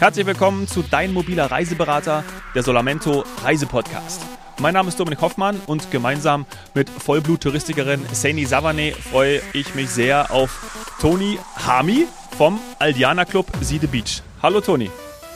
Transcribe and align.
Herzlich 0.00 0.26
willkommen 0.26 0.68
zu 0.68 0.82
Dein 0.82 1.12
mobiler 1.12 1.50
Reiseberater, 1.50 2.22
der 2.54 2.62
Solamento 2.62 3.24
Reisepodcast. 3.42 4.22
Mein 4.60 4.74
Name 4.74 4.90
ist 4.90 5.00
Dominik 5.00 5.20
Hoffmann 5.20 5.60
und 5.66 5.90
gemeinsam 5.90 6.46
mit 6.72 6.88
Vollblut-Touristikerin 6.88 8.06
Saini 8.12 8.44
Savane 8.44 8.92
freue 8.92 9.42
ich 9.54 9.74
mich 9.74 9.90
sehr 9.90 10.30
auf 10.30 10.92
Toni 11.00 11.40
Hami 11.66 12.06
vom 12.36 12.60
Aldiana 12.78 13.24
Club 13.24 13.48
Siede 13.60 13.88
Beach. 13.88 14.22
Hallo 14.40 14.60
Toni. 14.60 14.88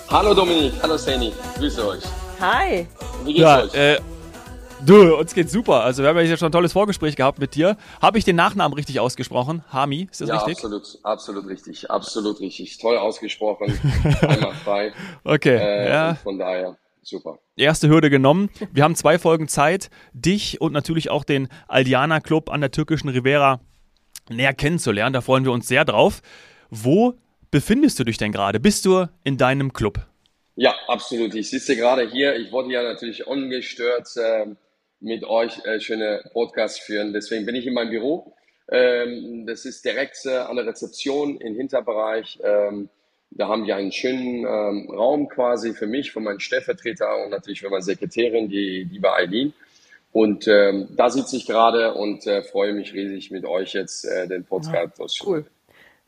Hallo 0.08 0.32
Dominik, 0.32 0.74
hallo 0.80 0.96
Saini, 0.96 1.32
grüße 1.58 1.84
euch. 1.84 2.04
Hi. 2.40 2.86
Wie 3.24 3.32
geht's 3.32 3.42
ja, 3.42 3.62
euch? 3.62 3.74
Äh, 3.74 3.98
Du, 4.84 5.16
uns 5.16 5.32
geht's 5.32 5.52
super. 5.52 5.84
Also 5.84 6.02
wir 6.02 6.08
haben 6.08 6.18
ja 6.18 6.36
schon 6.36 6.48
ein 6.48 6.52
tolles 6.52 6.72
Vorgespräch 6.72 7.14
gehabt 7.14 7.38
mit 7.38 7.54
dir. 7.54 7.76
Habe 8.00 8.18
ich 8.18 8.24
den 8.24 8.34
Nachnamen 8.34 8.74
richtig 8.74 8.98
ausgesprochen? 8.98 9.62
Hami, 9.72 10.08
ist 10.10 10.20
das 10.20 10.28
ja, 10.28 10.36
richtig? 10.38 10.56
absolut, 10.56 10.98
absolut 11.04 11.46
richtig, 11.46 11.88
absolut 11.88 12.40
richtig. 12.40 12.78
Toll 12.78 12.96
ausgesprochen, 12.96 13.78
einmal 14.22 14.54
frei. 14.54 14.92
Okay, 15.22 15.56
äh, 15.56 15.88
ja. 15.88 16.14
Von 16.16 16.36
daher, 16.36 16.76
super. 17.00 17.38
Erste 17.54 17.88
Hürde 17.88 18.10
genommen. 18.10 18.50
Wir 18.72 18.82
haben 18.82 18.96
zwei 18.96 19.20
Folgen 19.20 19.46
Zeit, 19.46 19.88
dich 20.14 20.60
und 20.60 20.72
natürlich 20.72 21.10
auch 21.10 21.22
den 21.22 21.48
Aldiana 21.68 22.18
Club 22.18 22.50
an 22.50 22.60
der 22.60 22.72
türkischen 22.72 23.08
Rivera 23.08 23.60
näher 24.30 24.52
kennenzulernen. 24.52 25.12
Da 25.12 25.20
freuen 25.20 25.44
wir 25.44 25.52
uns 25.52 25.68
sehr 25.68 25.84
drauf. 25.84 26.22
Wo 26.70 27.14
befindest 27.52 28.00
du 28.00 28.04
dich 28.04 28.16
denn 28.16 28.32
gerade? 28.32 28.58
Bist 28.58 28.84
du 28.84 29.06
in 29.22 29.36
deinem 29.38 29.72
Club? 29.72 30.06
Ja, 30.56 30.74
absolut. 30.88 31.34
Ich 31.36 31.50
sitze 31.50 31.76
gerade 31.76 32.08
hier. 32.08 32.34
Ich 32.34 32.50
wollte 32.50 32.72
ja 32.72 32.82
natürlich 32.82 33.26
ungestört 33.26 34.08
äh, 34.16 34.46
mit 35.02 35.24
euch 35.24 35.64
äh, 35.64 35.80
schöne 35.80 36.22
Podcasts 36.32 36.78
führen. 36.78 37.12
Deswegen 37.12 37.44
bin 37.44 37.54
ich 37.54 37.66
in 37.66 37.74
meinem 37.74 37.90
Büro. 37.90 38.34
Ähm, 38.70 39.44
das 39.46 39.64
ist 39.64 39.84
direkt 39.84 40.24
äh, 40.24 40.36
an 40.36 40.56
der 40.56 40.66
Rezeption 40.66 41.38
im 41.40 41.54
Hinterbereich. 41.56 42.38
Ähm, 42.42 42.88
da 43.30 43.48
haben 43.48 43.66
wir 43.66 43.76
einen 43.76 43.92
schönen 43.92 44.46
ähm, 44.46 44.90
Raum 44.90 45.28
quasi 45.28 45.72
für 45.74 45.86
mich, 45.86 46.12
für 46.12 46.20
meinen 46.20 46.40
Stellvertreter 46.40 47.24
und 47.24 47.30
natürlich 47.30 47.60
für 47.60 47.70
meine 47.70 47.82
Sekretärin, 47.82 48.48
die 48.48 48.86
liebe 48.90 49.12
Eileen. 49.12 49.52
Und 50.12 50.46
ähm, 50.46 50.88
da 50.96 51.08
sitze 51.08 51.36
ich 51.36 51.46
gerade 51.46 51.94
und 51.94 52.26
äh, 52.26 52.42
freue 52.42 52.74
mich 52.74 52.92
riesig 52.92 53.30
mit 53.30 53.46
euch 53.46 53.72
jetzt 53.72 54.04
äh, 54.04 54.28
den 54.28 54.44
Podcast 54.44 54.98
ja, 54.98 55.06
Cool. 55.24 55.46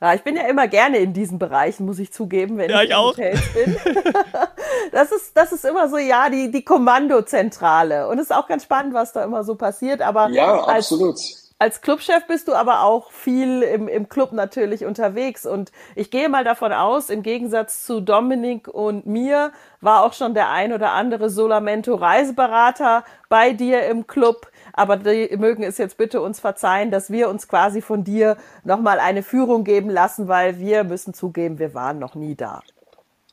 Ja, 0.01 0.13
ich 0.13 0.23
bin 0.23 0.37
ja 0.37 0.43
immer 0.43 0.69
gerne 0.69 0.99
in 0.99 1.13
diesen 1.13 1.39
Bereichen, 1.39 1.87
muss 1.87 1.99
ich 1.99 2.13
zugeben, 2.13 2.59
wenn 2.59 2.69
ja, 2.69 2.79
ich, 2.83 2.85
ich 2.85 2.91
in 2.91 2.97
auch. 2.97 3.13
Hotels 3.13 3.41
bin. 3.55 3.77
das 4.93 5.13
ist, 5.13 5.37
das 5.37 5.53
ist 5.53 5.65
immer 5.65 5.89
so, 5.89 5.97
ja, 5.99 6.29
die, 6.29 6.51
die 6.51 6.65
Kommandozentrale. 6.65 8.09
Und 8.09 8.19
es 8.19 8.25
ist 8.25 8.37
auch 8.37 8.47
ganz 8.47 8.65
spannend, 8.65 8.93
was 8.93 9.13
da 9.13 9.25
immer 9.25 9.45
so 9.45 9.55
passiert. 9.55 10.03
Aber 10.03 10.29
ja, 10.29 10.65
absolut. 10.65 11.19
Als, 11.65 11.81
Clubchef 11.81 12.27
bist 12.27 12.49
du 12.49 12.53
aber 12.53 12.83
auch 12.83 13.11
viel 13.11 13.63
im, 13.63 13.89
im 13.89 14.09
Club 14.09 14.33
natürlich 14.33 14.85
unterwegs. 14.85 15.47
Und 15.47 15.73
ich 15.95 16.11
gehe 16.11 16.29
mal 16.29 16.45
davon 16.45 16.73
aus, 16.73 17.09
im 17.09 17.23
Gegensatz 17.23 17.85
zu 17.85 18.01
Dominik 18.01 18.69
und 18.69 19.07
mir 19.07 19.53
war 19.81 20.05
auch 20.05 20.13
schon 20.13 20.35
der 20.35 20.51
ein 20.51 20.73
oder 20.73 20.93
andere 20.93 21.31
Solamento 21.31 21.95
Reiseberater 21.95 23.05
bei 23.29 23.53
dir 23.53 23.87
im 23.87 24.07
Club 24.07 24.51
aber 24.77 24.97
die 24.97 25.37
mögen 25.37 25.63
es 25.63 25.79
jetzt 25.79 25.97
bitte 25.97 26.21
uns 26.21 26.41
verzeihen, 26.41 26.91
dass 26.91 27.11
wir 27.11 27.29
uns 27.29 27.47
quasi 27.47 27.81
von 27.81 28.03
dir 28.03 28.37
nochmal 28.65 28.99
eine 28.99 29.23
Führung 29.23 29.63
geben 29.63 29.89
lassen, 29.89 30.27
weil 30.27 30.59
wir 30.59 30.83
müssen 30.83 31.15
zugeben, 31.15 31.61
wir 31.61 31.75
waren 31.75 32.01
noch 32.01 32.17
nie 32.17 32.35
da. 32.35 32.61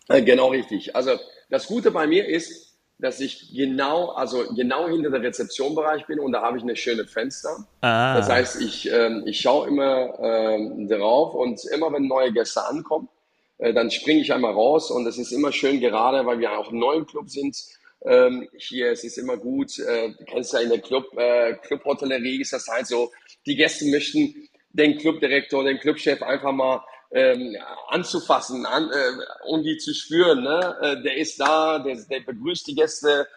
Äh, 0.08 0.22
genau 0.22 0.50
richtig. 0.50 0.96
Also 0.96 1.18
das 1.50 1.66
Gute 1.66 1.90
bei 1.90 2.06
mir 2.06 2.28
ist, 2.28 2.71
dass 3.02 3.20
ich 3.20 3.52
genau, 3.54 4.10
also 4.12 4.46
genau 4.56 4.88
hinter 4.88 5.10
der 5.10 5.24
Rezeptionbereich 5.24 6.06
bin 6.06 6.20
und 6.20 6.34
da 6.34 6.44
habe 6.44 6.58
ich 6.58 6.64
eine 6.64 6.76
schöne 6.76 7.06
Fenster. 7.06 7.66
Ah. 7.82 8.16
Das 8.16 8.30
heißt, 8.30 8.62
ich, 8.62 8.92
ähm, 8.92 9.24
ich 9.26 9.42
schaue 9.42 9.68
immer 9.68 10.20
ähm, 10.20 10.88
drauf 10.88 11.34
und 11.34 11.60
immer 11.74 11.92
wenn 11.92 12.08
neue 12.08 12.32
Gäste 12.32 12.64
ankommen, 12.64 13.10
äh, 13.58 13.74
dann 13.74 13.90
springe 13.90 14.22
ich 14.22 14.32
einmal 14.32 14.54
raus 14.54 14.92
und 14.92 15.08
es 15.08 15.18
ist 15.18 15.32
immer 15.32 15.52
schön 15.52 15.80
gerade, 15.80 16.26
weil 16.28 16.40
wir 16.40 16.58
auch 16.58 16.72
im 16.72 16.78
neuen 16.78 17.08
Club 17.08 17.30
sind, 17.30 17.58
ähm, 18.06 18.48
hier, 18.56 18.92
es 18.92 19.04
ist 19.04 19.18
immer 19.18 19.38
gut, 19.38 19.80
äh, 19.80 20.10
du 20.10 20.24
kennst 20.26 20.54
ja 20.54 20.60
in 20.60 20.70
der 20.70 20.80
Club, 20.80 21.06
äh, 21.18 21.54
Clubhotellerie 21.54 22.42
ist 22.42 22.54
das 22.54 22.68
halt 22.68 22.86
so, 22.86 23.12
die 23.48 23.56
Gäste 23.56 23.86
möchten 23.86 24.48
den 24.70 24.98
Clubdirektor, 24.98 25.64
den 25.64 25.80
Clubchef 25.80 26.22
einfach 26.22 26.52
mal 26.52 26.84
ähm, 27.12 27.56
anzufassen 27.90 28.66
an, 28.66 28.90
äh, 28.90 29.48
und 29.48 29.64
die 29.64 29.78
zu 29.78 29.94
spüren. 29.94 30.44
Ne? 30.44 30.78
Äh, 30.82 31.04
der 31.04 31.18
ist 31.18 31.40
da, 31.40 31.80
der, 31.80 31.96
der 31.96 32.22
begrüßt 32.22 32.68
die 32.68 32.76
Gäste, 32.76 33.28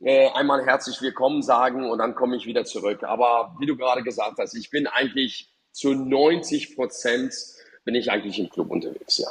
äh, 0.00 0.28
einmal 0.30 0.64
herzlich 0.64 1.00
willkommen 1.00 1.42
sagen 1.42 1.88
und 1.88 1.98
dann 1.98 2.14
komme 2.14 2.36
ich 2.36 2.46
wieder 2.46 2.64
zurück. 2.64 3.04
Aber 3.04 3.54
wie 3.58 3.66
du 3.66 3.76
gerade 3.76 4.02
gesagt 4.02 4.38
hast, 4.38 4.54
ich 4.54 4.70
bin 4.70 4.86
eigentlich 4.86 5.48
zu 5.70 5.94
90 5.94 6.76
Prozent 6.76 7.32
bin 7.84 7.94
ich 7.94 8.10
eigentlich 8.10 8.38
im 8.38 8.50
Club 8.50 8.70
unterwegs, 8.70 9.18
ja. 9.18 9.28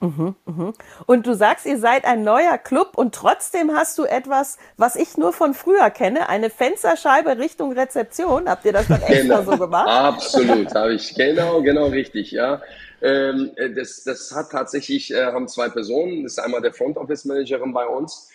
Mhm, 0.00 0.34
mhm. 0.44 0.74
Und 1.06 1.26
du 1.26 1.34
sagst, 1.34 1.64
ihr 1.64 1.78
seid 1.78 2.04
ein 2.04 2.22
neuer 2.22 2.58
Club 2.58 2.92
und 2.96 3.14
trotzdem 3.14 3.72
hast 3.74 3.96
du 3.96 4.04
etwas, 4.04 4.58
was 4.76 4.94
ich 4.94 5.16
nur 5.16 5.32
von 5.32 5.54
früher 5.54 5.88
kenne, 5.88 6.28
eine 6.28 6.50
Fensterscheibe 6.50 7.38
Richtung 7.38 7.72
Rezeption. 7.72 8.48
Habt 8.48 8.66
ihr 8.66 8.74
das 8.74 8.88
dann 8.88 9.00
extra 9.06 9.40
genau. 9.40 9.50
so 9.50 9.56
gemacht? 9.56 9.88
Absolut, 9.88 10.74
habe 10.74 10.94
ich 10.94 11.14
genau, 11.14 11.62
genau 11.62 11.86
richtig, 11.86 12.30
ja. 12.30 12.60
Ähm, 13.02 13.52
das, 13.74 14.04
das 14.04 14.32
hat 14.34 14.50
tatsächlich, 14.50 15.12
äh, 15.12 15.26
haben 15.26 15.48
zwei 15.48 15.68
Personen, 15.68 16.22
das 16.22 16.32
ist 16.32 16.38
einmal 16.38 16.62
der 16.62 16.72
Front 16.72 16.96
Office 16.96 17.24
Managerin 17.24 17.72
bei 17.72 17.86
uns, 17.86 18.30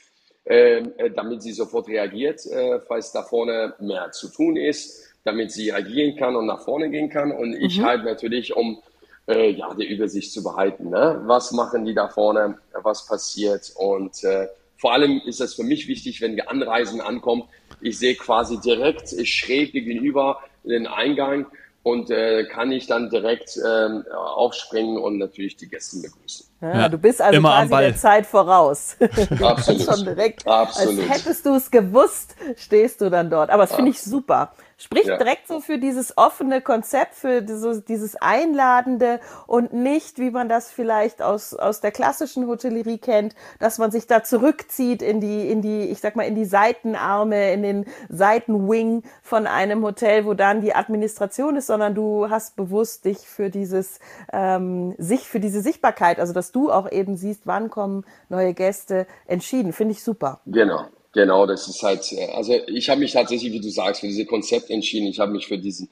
ähm, 0.45 0.93
äh, 0.97 1.09
damit 1.11 1.41
sie 1.41 1.51
sofort 1.51 1.87
reagiert, 1.87 2.45
äh, 2.45 2.79
falls 2.79 3.11
da 3.11 3.23
vorne 3.23 3.73
mehr 3.79 4.11
zu 4.11 4.29
tun 4.29 4.57
ist, 4.57 5.07
damit 5.23 5.51
sie 5.51 5.71
agieren 5.71 6.15
kann 6.15 6.35
und 6.35 6.45
nach 6.45 6.63
vorne 6.63 6.89
gehen 6.89 7.09
kann 7.09 7.31
und 7.31 7.53
ich 7.53 7.79
mhm. 7.79 7.85
halt 7.85 8.05
natürlich, 8.05 8.55
um 8.55 8.81
äh, 9.27 9.51
ja, 9.51 9.73
die 9.75 9.85
Übersicht 9.85 10.33
zu 10.33 10.43
behalten. 10.43 10.89
Ne? 10.89 11.21
Was 11.25 11.51
machen 11.51 11.85
die 11.85 11.93
da 11.93 12.07
vorne? 12.07 12.57
Was 12.73 13.05
passiert? 13.05 13.71
Und 13.75 14.23
äh, 14.23 14.47
vor 14.77 14.93
allem 14.93 15.21
ist 15.25 15.41
es 15.41 15.53
für 15.53 15.63
mich 15.63 15.87
wichtig, 15.87 16.21
wenn 16.21 16.35
wir 16.35 16.49
anreisen 16.49 17.01
ankommen, 17.01 17.43
ich 17.81 17.99
sehe 17.99 18.15
quasi 18.15 18.59
direkt 18.59 19.09
schräg 19.27 19.73
gegenüber 19.73 20.39
den 20.63 20.87
Eingang 20.87 21.45
und 21.83 22.11
äh, 22.11 22.45
kann 22.45 22.71
ich 22.71 22.85
dann 22.87 23.09
direkt 23.09 23.57
ähm, 23.57 24.05
aufspringen 24.13 24.97
und 24.97 25.17
natürlich 25.17 25.55
die 25.57 25.67
Gäste 25.67 25.99
begrüßen. 26.01 26.45
Ja, 26.61 26.81
ja, 26.81 26.89
du 26.89 26.99
bist 26.99 27.21
also 27.21 27.41
quasi 27.41 27.69
der 27.69 27.95
Zeit 27.95 28.27
voraus. 28.27 28.97
Absolut. 29.41 29.81
schon 29.81 30.05
direkt, 30.05 30.47
Absolut. 30.47 30.99
als 30.99 31.09
hättest 31.09 31.45
du 31.45 31.55
es 31.55 31.71
gewusst, 31.71 32.35
stehst 32.55 33.01
du 33.01 33.09
dann 33.09 33.31
dort. 33.31 33.49
Aber 33.49 33.63
das 33.63 33.73
finde 33.73 33.91
ich 33.91 34.01
super. 34.01 34.51
Spricht 34.81 35.07
ja. 35.07 35.17
direkt 35.17 35.47
so 35.47 35.59
für 35.59 35.77
dieses 35.77 36.17
offene 36.17 36.59
Konzept, 36.59 37.13
für 37.13 37.41
dieses, 37.41 37.85
dieses 37.85 38.15
Einladende 38.15 39.19
und 39.45 39.73
nicht, 39.73 40.17
wie 40.17 40.31
man 40.31 40.49
das 40.49 40.71
vielleicht 40.71 41.21
aus, 41.21 41.53
aus 41.53 41.81
der 41.81 41.91
klassischen 41.91 42.47
Hotellerie 42.47 42.97
kennt, 42.97 43.35
dass 43.59 43.77
man 43.77 43.91
sich 43.91 44.07
da 44.07 44.23
zurückzieht 44.23 45.03
in 45.03 45.21
die, 45.21 45.49
in 45.49 45.61
die, 45.61 45.83
ich 45.83 45.99
sag 45.99 46.15
mal, 46.15 46.23
in 46.23 46.33
die 46.33 46.45
Seitenarme, 46.45 47.53
in 47.53 47.61
den 47.61 47.85
Seitenwing 48.09 49.03
von 49.21 49.45
einem 49.45 49.83
Hotel, 49.83 50.25
wo 50.25 50.33
dann 50.33 50.61
die 50.61 50.73
Administration 50.73 51.57
ist, 51.57 51.67
sondern 51.67 51.93
du 51.93 52.29
hast 52.31 52.55
bewusst 52.55 53.05
dich 53.05 53.19
für 53.19 53.51
dieses, 53.51 53.99
ähm, 54.33 54.95
sich, 54.97 55.27
für 55.27 55.39
diese 55.39 55.61
Sichtbarkeit, 55.61 56.19
also 56.19 56.33
dass 56.33 56.51
du 56.51 56.71
auch 56.71 56.91
eben 56.91 57.17
siehst, 57.17 57.45
wann 57.45 57.69
kommen 57.69 58.03
neue 58.29 58.55
Gäste, 58.55 59.05
entschieden. 59.27 59.73
Finde 59.73 59.91
ich 59.91 60.03
super. 60.03 60.39
Genau. 60.47 60.85
Genau, 61.13 61.45
das 61.45 61.67
ist 61.67 61.83
halt, 61.83 62.09
äh, 62.13 62.31
also 62.31 62.53
ich 62.67 62.89
habe 62.89 63.01
mich 63.01 63.11
tatsächlich, 63.11 63.51
wie 63.51 63.59
du 63.59 63.69
sagst, 63.69 64.01
für 64.01 64.07
dieses 64.07 64.27
Konzept 64.27 64.69
entschieden. 64.69 65.07
Ich 65.07 65.19
habe 65.19 65.31
mich 65.31 65.47
für 65.47 65.57
diesen, 65.57 65.89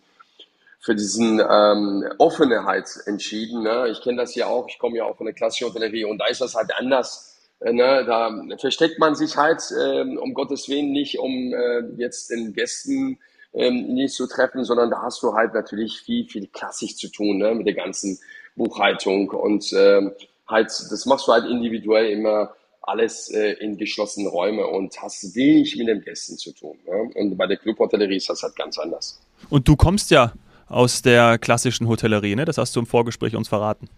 für 0.80 0.96
diesen 0.96 1.40
ähm, 1.40 2.06
Offenheit 2.20 2.88
entschieden. 3.06 3.64
Ne? 3.64 3.90
Ich 3.92 4.02
kenne 4.02 4.18
das 4.18 4.36
ja 4.36 4.48
auch, 4.48 4.68
ich 4.70 4.80
komme 4.80 4.98
ja 4.98 5.04
auch 5.06 5.18
von 5.18 5.26
der 5.26 5.36
klassischen 5.36 5.68
Hotellerie 5.68 6.06
und 6.06 6.20
da 6.20 6.28
ist 6.28 6.42
das 6.42 6.56
halt 6.56 6.72
anders. 6.78 7.38
Äh, 7.60 7.74
ne? 7.74 8.06
Da 8.06 8.32
versteckt 8.58 8.98
man 9.00 9.16
sich 9.16 9.36
halt, 9.36 9.62
äh, 9.78 10.02
um 10.02 10.34
Gottes 10.34 10.70
Willen, 10.70 10.92
nicht 10.92 11.20
um 11.20 11.54
äh, 11.54 11.82
jetzt 11.98 12.30
den 12.30 12.54
Gästen 12.54 13.20
ähm, 13.54 13.94
nicht 13.94 14.14
zu 14.14 14.26
treffen, 14.26 14.64
sondern 14.64 14.90
da 14.90 15.02
hast 15.02 15.22
du 15.22 15.34
halt 15.34 15.54
natürlich 15.54 16.00
viel, 16.00 16.28
viel 16.30 16.48
klassisch 16.48 16.96
zu 16.96 17.10
tun 17.10 17.40
ne? 17.40 17.54
mit 17.56 17.68
der 17.68 17.74
ganzen 17.74 18.20
Buchhaltung 18.56 19.30
und 19.32 19.74
ähm, 19.74 20.14
halt, 20.48 20.68
das 20.68 21.06
machst 21.06 21.28
du 21.28 21.34
halt 21.34 21.46
individuell 21.46 22.10
immer 22.12 22.54
alles 22.82 23.30
äh, 23.30 23.54
in 23.54 23.78
geschlossenen 23.78 24.28
Räume 24.28 24.68
und 24.68 25.02
hast 25.02 25.36
wenig 25.36 25.76
mit 25.78 25.88
den 25.88 26.02
Gästen 26.02 26.38
zu 26.38 26.54
tun. 26.54 26.78
Ne? 26.86 27.10
Und 27.16 27.38
bei 27.38 27.48
der 27.48 27.58
Clubhotellerie 27.58 28.18
ist 28.18 28.30
das 28.30 28.44
halt 28.44 28.56
ganz 28.56 28.78
anders. 28.78 29.20
Und 29.50 29.68
du 29.68 29.76
kommst 29.76 30.12
ja 30.12 30.34
aus 30.68 31.02
der 31.02 31.38
klassischen 31.38 31.88
Hotellerie, 31.88 32.36
ne? 32.36 32.46
Das 32.46 32.58
hast 32.58 32.76
du 32.76 32.80
im 32.80 32.86
Vorgespräch 32.86 33.36
uns 33.36 33.48
verraten. 33.48 33.90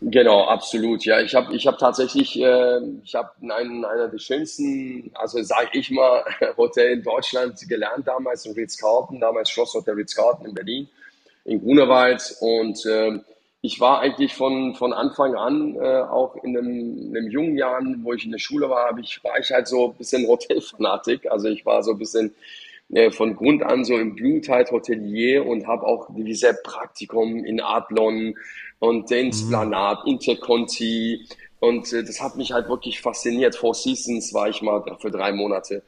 Genau, 0.00 0.44
absolut. 0.44 1.04
Ja, 1.04 1.20
ich 1.20 1.34
habe 1.34 1.54
ich 1.54 1.66
hab 1.66 1.78
tatsächlich, 1.78 2.38
äh, 2.38 2.80
ich 3.04 3.14
habe 3.14 3.30
einen 3.40 3.84
einer 3.84 4.08
der 4.08 4.18
schönsten, 4.18 5.10
also 5.14 5.42
sage 5.42 5.70
ich 5.72 5.90
mal, 5.90 6.24
Hotel 6.56 6.98
in 6.98 7.02
Deutschland 7.02 7.58
gelernt 7.68 8.06
damals 8.06 8.44
in 8.44 8.52
Ritz-Carlton, 8.52 9.20
damals 9.20 9.50
Schlosshotel 9.50 9.94
Ritz-Carlton 9.94 10.46
in 10.46 10.54
Berlin, 10.54 10.88
in 11.44 11.60
Grunewald 11.60 12.36
und 12.40 12.84
äh, 12.84 13.18
ich 13.64 13.80
war 13.80 14.00
eigentlich 14.00 14.34
von, 14.34 14.74
von 14.74 14.92
Anfang 14.92 15.36
an, 15.36 15.74
äh, 15.76 16.02
auch 16.02 16.36
in 16.36 16.54
einem, 16.54 16.98
in 16.98 17.16
einem 17.16 17.30
jungen 17.30 17.56
Jahren, 17.56 18.04
wo 18.04 18.12
ich 18.12 18.26
in 18.26 18.32
der 18.32 18.38
Schule 18.38 18.68
war, 18.68 18.94
ich, 18.98 19.24
war 19.24 19.38
ich 19.38 19.50
halt 19.50 19.68
so 19.68 19.86
ein 19.88 19.94
bisschen 19.94 20.26
Hotelfanatik. 20.28 21.30
Also 21.30 21.48
ich 21.48 21.64
war 21.64 21.82
so 21.82 21.92
ein 21.92 21.98
bisschen 21.98 22.34
äh, 22.92 23.10
von 23.10 23.34
Grund 23.34 23.62
an 23.62 23.86
so 23.86 23.96
im 23.96 24.16
Blut 24.16 24.50
halt 24.50 24.70
Hotelier 24.70 25.46
und 25.46 25.66
habe 25.66 25.86
auch 25.86 26.10
diese 26.14 26.52
Praktikum 26.62 27.42
in 27.42 27.58
Adlon 27.58 28.34
und 28.80 29.08
den 29.08 29.32
Splanat, 29.32 30.06
Interconti 30.06 31.26
Und 31.58 31.90
äh, 31.94 32.04
das 32.04 32.20
hat 32.20 32.36
mich 32.36 32.52
halt 32.52 32.68
wirklich 32.68 33.00
fasziniert. 33.00 33.56
Four 33.56 33.72
Seasons 33.72 34.34
war 34.34 34.50
ich 34.50 34.60
mal 34.60 34.84
für 35.00 35.10
drei 35.10 35.32
Monate 35.32 35.82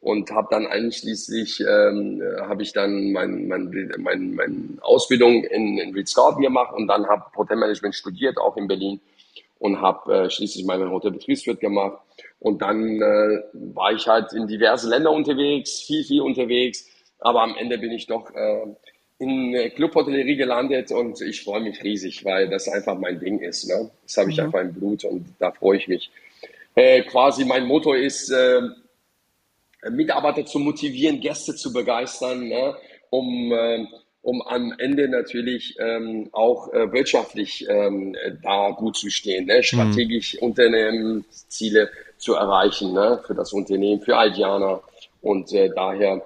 und 0.00 0.30
habe 0.30 0.48
dann 0.50 0.66
einschließlich 0.66 1.60
ähm, 1.60 2.22
habe 2.40 2.62
ich 2.62 2.72
dann 2.72 3.12
mein, 3.12 3.48
mein, 3.48 3.92
mein, 3.98 4.34
mein 4.34 4.78
Ausbildung 4.80 5.44
in, 5.44 5.78
in 5.78 5.92
Ritz-Carlton 5.92 6.42
gemacht 6.42 6.74
und 6.74 6.86
dann 6.86 7.06
habe 7.08 7.24
Hotelmanagement 7.36 7.94
studiert, 7.94 8.38
auch 8.38 8.56
in 8.56 8.68
Berlin 8.68 9.00
und 9.58 9.80
habe 9.80 10.14
äh, 10.14 10.30
schließlich 10.30 10.64
meinen 10.64 10.90
Hotelbetriebswirt 10.90 11.60
gemacht 11.60 11.98
und 12.38 12.62
dann 12.62 13.02
äh, 13.02 13.42
war 13.52 13.92
ich 13.92 14.06
halt 14.06 14.32
in 14.32 14.46
diverse 14.46 14.88
Länder 14.88 15.10
unterwegs, 15.10 15.80
viel, 15.80 16.04
viel 16.04 16.20
unterwegs, 16.20 16.86
aber 17.18 17.42
am 17.42 17.56
Ende 17.56 17.78
bin 17.78 17.90
ich 17.90 18.06
doch 18.06 18.32
äh, 18.34 18.66
in 19.18 19.72
Clubhotellerie 19.74 20.36
gelandet 20.36 20.92
und 20.92 21.20
ich 21.20 21.42
freue 21.42 21.60
mich 21.60 21.82
riesig, 21.82 22.24
weil 22.24 22.48
das 22.48 22.68
einfach 22.68 22.96
mein 22.96 23.18
Ding 23.18 23.40
ist. 23.40 23.68
Ne? 23.68 23.90
Das 24.04 24.16
habe 24.16 24.30
ich 24.30 24.36
mhm. 24.36 24.44
einfach 24.44 24.60
im 24.60 24.72
Blut 24.72 25.04
und 25.04 25.26
da 25.40 25.50
freue 25.50 25.78
ich 25.78 25.88
mich. 25.88 26.10
Äh, 26.76 27.02
quasi 27.02 27.44
mein 27.44 27.66
Motto 27.66 27.94
ist, 27.94 28.30
äh, 28.30 28.60
Mitarbeiter 29.90 30.44
zu 30.44 30.58
motivieren, 30.58 31.20
Gäste 31.20 31.54
zu 31.54 31.72
begeistern, 31.72 32.48
ne? 32.48 32.76
um, 33.10 33.52
äh, 33.52 33.86
um 34.22 34.42
am 34.42 34.74
Ende 34.78 35.08
natürlich 35.08 35.76
ähm, 35.78 36.28
auch 36.32 36.72
äh, 36.72 36.92
wirtschaftlich 36.92 37.66
ähm, 37.68 38.16
da 38.42 38.70
gut 38.70 38.96
zu 38.96 39.10
stehen, 39.10 39.46
ne? 39.46 39.62
strategisch 39.62 40.34
mhm. 40.34 40.48
Unternehmensziele 40.48 41.90
zu 42.16 42.34
erreichen 42.34 42.92
ne? 42.92 43.20
für 43.26 43.34
das 43.34 43.52
Unternehmen, 43.52 44.00
für 44.00 44.16
Aldiana. 44.16 44.80
Und 45.20 45.52
äh, 45.52 45.70
daher 45.74 46.22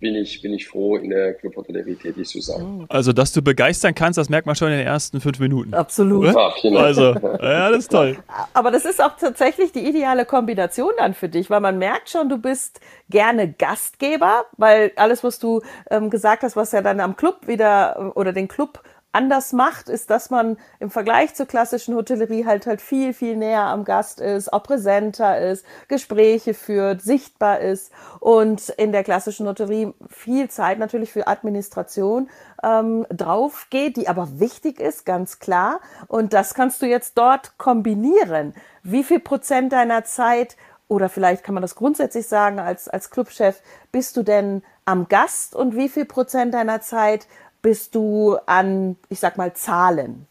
bin 0.00 0.14
ich, 0.14 0.40
bin 0.42 0.52
ich 0.54 0.68
froh, 0.68 0.96
in 0.96 1.10
der 1.10 1.34
Clubhotellerie 1.34 1.96
tätig 1.96 2.28
zu 2.28 2.40
sein. 2.40 2.86
Also, 2.88 3.12
dass 3.12 3.32
du 3.32 3.42
begeistern 3.42 3.94
kannst, 3.94 4.16
das 4.16 4.28
merkt 4.28 4.46
man 4.46 4.54
schon 4.54 4.68
in 4.68 4.78
den 4.78 4.86
ersten 4.86 5.20
fünf 5.20 5.40
Minuten. 5.40 5.74
Absolut. 5.74 6.26
Ja, 6.26 6.52
also, 6.76 7.14
ja, 7.14 7.70
das 7.70 7.78
ist 7.80 7.90
toll. 7.90 8.16
Aber 8.54 8.70
das 8.70 8.84
ist 8.84 9.02
auch 9.02 9.16
tatsächlich 9.16 9.72
die 9.72 9.86
ideale 9.88 10.24
Kombination 10.24 10.92
dann 10.98 11.14
für 11.14 11.28
dich, 11.28 11.50
weil 11.50 11.60
man 11.60 11.78
merkt 11.78 12.10
schon, 12.10 12.28
du 12.28 12.38
bist 12.38 12.80
gerne 13.10 13.52
Gastgeber, 13.52 14.44
weil 14.56 14.92
alles, 14.96 15.24
was 15.24 15.38
du 15.38 15.62
ähm, 15.90 16.10
gesagt 16.10 16.42
hast, 16.42 16.54
was 16.54 16.72
ja 16.72 16.82
dann 16.82 17.00
am 17.00 17.16
Club 17.16 17.46
wieder 17.46 18.12
oder 18.16 18.32
den 18.32 18.46
Club 18.46 18.82
anders 19.18 19.52
macht, 19.52 19.88
ist, 19.88 20.10
dass 20.10 20.30
man 20.30 20.58
im 20.78 20.90
Vergleich 20.90 21.34
zur 21.34 21.46
klassischen 21.46 21.96
Hotellerie 21.96 22.46
halt 22.46 22.68
halt 22.68 22.80
viel, 22.80 23.12
viel 23.12 23.36
näher 23.36 23.62
am 23.62 23.84
Gast 23.84 24.20
ist, 24.20 24.52
auch 24.52 24.62
präsenter 24.62 25.40
ist, 25.40 25.66
Gespräche 25.88 26.54
führt, 26.54 27.02
sichtbar 27.02 27.58
ist 27.58 27.90
und 28.20 28.68
in 28.68 28.92
der 28.92 29.02
klassischen 29.02 29.48
Hotellerie 29.48 29.92
viel 30.08 30.48
Zeit 30.48 30.78
natürlich 30.78 31.12
für 31.12 31.26
Administration 31.26 32.30
ähm, 32.62 33.06
drauf 33.10 33.66
geht, 33.70 33.96
die 33.96 34.06
aber 34.06 34.38
wichtig 34.38 34.78
ist, 34.78 35.04
ganz 35.04 35.40
klar. 35.40 35.80
Und 36.06 36.32
das 36.32 36.54
kannst 36.54 36.80
du 36.80 36.86
jetzt 36.86 37.18
dort 37.18 37.58
kombinieren. 37.58 38.54
Wie 38.84 39.02
viel 39.02 39.18
Prozent 39.18 39.72
deiner 39.72 40.04
Zeit 40.04 40.56
oder 40.88 41.08
vielleicht 41.08 41.44
kann 41.44 41.54
man 41.54 41.62
das 41.62 41.74
grundsätzlich 41.74 42.26
sagen 42.26 42.58
als, 42.58 42.88
als 42.88 43.10
Clubchef, 43.10 43.60
bist 43.92 44.16
du 44.16 44.22
denn 44.22 44.62
am 44.86 45.06
Gast 45.08 45.54
und 45.54 45.76
wie 45.76 45.90
viel 45.90 46.06
Prozent 46.06 46.54
deiner 46.54 46.80
Zeit 46.80 47.26
bist 47.62 47.94
du 47.94 48.36
an, 48.46 48.96
ich 49.08 49.18
sag 49.20 49.36
mal, 49.36 49.54
Zahlen? 49.54 50.26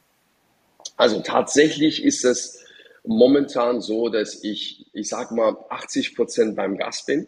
Also 0.95 1.21
tatsächlich 1.21 2.03
ist 2.03 2.25
es 2.25 2.63
momentan 3.05 3.81
so, 3.81 4.09
dass 4.09 4.43
ich, 4.43 4.85
ich 4.93 5.09
sag 5.09 5.31
mal, 5.31 5.55
80 5.69 6.15
Prozent 6.15 6.55
beim 6.55 6.77
Gast 6.77 7.05
bin. 7.05 7.27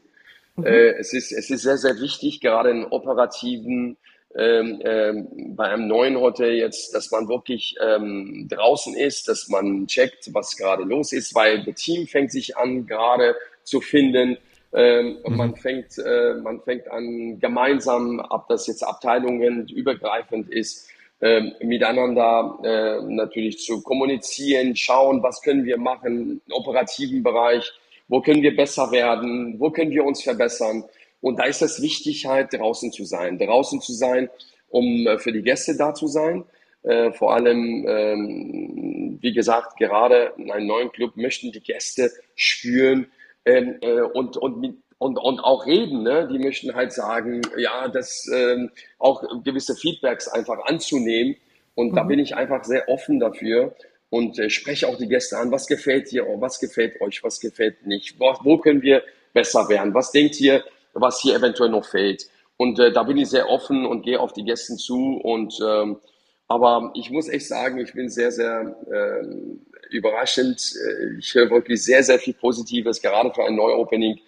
Mhm. 0.56 0.66
Äh, 0.66 0.90
es, 1.00 1.14
ist, 1.14 1.32
es 1.32 1.50
ist 1.50 1.62
sehr, 1.62 1.78
sehr 1.78 2.00
wichtig, 2.00 2.42
gerade 2.42 2.72
in 2.72 2.86
operativen, 2.86 3.98
ähm, 4.36 4.80
ähm, 4.84 5.56
bei 5.56 5.70
einem 5.70 5.88
neuen 5.88 6.20
Hotel 6.20 6.54
jetzt, 6.54 6.94
dass 6.94 7.10
man 7.10 7.28
wirklich 7.28 7.76
ähm, 7.82 8.48
draußen 8.50 8.96
ist, 8.96 9.28
dass 9.28 9.48
man 9.48 9.88
checkt, 9.88 10.34
was 10.34 10.56
gerade 10.56 10.84
los 10.84 11.14
ist, 11.14 11.34
weil 11.34 11.64
das 11.64 11.76
Team 11.76 12.08
fängt 12.08 12.32
sich 12.32 12.56
an, 12.56 12.86
gerade 12.86 13.36
zu 13.64 13.82
finden. 13.82 14.38
Ähm, 14.74 15.18
mhm. 15.26 15.36
Man 15.36 15.56
fängt, 15.56 15.98
äh, 15.98 16.36
man 16.36 16.62
fängt 16.62 16.90
an 16.92 17.40
gemeinsam, 17.40 18.22
ob 18.30 18.48
das 18.48 18.68
jetzt 18.68 18.84
Abteilungen 18.84 19.68
übergreifend 19.68 20.50
ist, 20.50 20.90
äh, 21.22 21.42
miteinander 21.62 22.60
äh, 22.64 23.02
natürlich 23.12 23.60
zu 23.60 23.82
kommunizieren, 23.82 24.76
schauen, 24.76 25.24
was 25.24 25.42
können 25.42 25.66
wir 25.66 25.78
machen 25.78 26.42
im 26.46 26.54
operativen 26.54 27.24
Bereich, 27.24 27.72
wo 28.08 28.22
können 28.22 28.42
wir 28.42 28.56
besser 28.56 28.92
werden, 28.92 29.60
wo 29.60 29.70
können 29.72 29.92
wir 29.92 30.06
uns 30.06 30.22
verbessern. 30.24 30.86
Und 31.22 31.40
da 31.40 31.46
ist 31.46 31.62
es 31.62 31.82
wichtig, 31.82 32.26
halt 32.26 32.54
draußen 32.54 32.92
zu 32.92 33.04
sein, 33.04 33.38
draußen 33.38 33.82
zu 33.82 33.94
sein, 33.94 34.30
um 34.70 35.08
äh, 35.08 35.18
für 35.20 35.32
die 35.32 35.42
Gäste 35.42 35.76
da 35.76 35.94
zu 35.94 36.08
sein. 36.08 36.46
Äh, 36.84 37.12
vor 37.12 37.34
allem, 37.34 37.86
ähm, 37.88 39.18
wie 39.20 39.34
gesagt, 39.34 39.78
gerade 39.78 40.34
in 40.38 40.50
einem 40.50 40.68
neuen 40.68 40.92
Club 40.92 41.18
möchten 41.18 41.52
die 41.52 41.60
Gäste 41.60 42.12
spüren, 42.36 43.08
ähm, 43.46 43.78
äh, 43.82 44.02
und, 44.02 44.38
und, 44.38 44.78
und, 44.98 45.18
und 45.18 45.40
auch 45.40 45.66
reden. 45.66 46.04
Ne? 46.04 46.28
Die 46.32 46.40
möchten 46.40 46.76
halt 46.76 46.94
sagen, 46.94 47.42
ja, 47.58 47.88
das 47.88 48.28
ähm, 48.34 48.72
auch 48.98 49.24
gewisse 49.44 49.76
Feedbacks 49.76 50.28
einfach 50.28 50.66
anzunehmen. 50.66 51.36
Und 51.76 51.92
mhm. 51.92 51.96
da 51.96 52.04
bin 52.04 52.20
ich 52.20 52.36
einfach 52.36 52.64
sehr 52.64 52.90
offen 52.90 53.20
dafür 53.20 53.76
und 54.10 54.40
äh, 54.40 54.50
spreche 54.50 54.88
auch 54.88 54.98
die 54.98 55.08
Gäste 55.08 55.38
an, 55.38 55.52
was 55.52 55.68
gefällt 55.68 56.12
dir, 56.12 56.26
was 56.40 56.60
gefällt 56.60 57.00
euch, 57.02 57.24
was 57.24 57.40
gefällt 57.40 57.86
nicht, 57.86 58.20
wo, 58.20 58.34
wo 58.42 58.58
können 58.58 58.82
wir 58.82 59.04
besser 59.34 59.70
werden, 59.70 59.94
was 59.94 60.12
denkt 60.12 60.40
ihr, 60.42 60.64
was 60.94 61.22
hier 61.22 61.36
eventuell 61.36 61.70
noch 61.70 61.86
fehlt. 61.86 62.28
Und 62.58 62.78
äh, 62.80 62.92
da 62.92 63.04
bin 63.04 63.18
ich 63.18 63.30
sehr 63.30 63.50
offen 63.50 63.86
und 63.86 64.02
gehe 64.02 64.20
auf 64.20 64.34
die 64.34 64.44
Gäste 64.44 64.76
zu. 64.76 65.18
Und 65.24 65.58
ähm, 65.66 66.00
aber 66.50 66.92
ich 66.96 67.12
muss 67.12 67.30
echt 67.30 67.48
sagen, 67.48 67.78
ich 67.78 67.94
bin 67.94 68.10
sehr, 68.10 68.32
sehr 68.32 68.76
ähm, 68.92 69.62
überraschend. 69.92 70.74
Äh, 70.76 71.20
ich 71.20 71.34
höre 71.36 71.50
wirklich 71.52 71.84
sehr, 71.84 72.04
sehr 72.04 72.18
viel 72.18 72.34
Positives, 72.34 73.02
gerade 73.02 73.32
für 73.32 73.46
ein 73.46 73.56
Neuopening. 73.56 74.20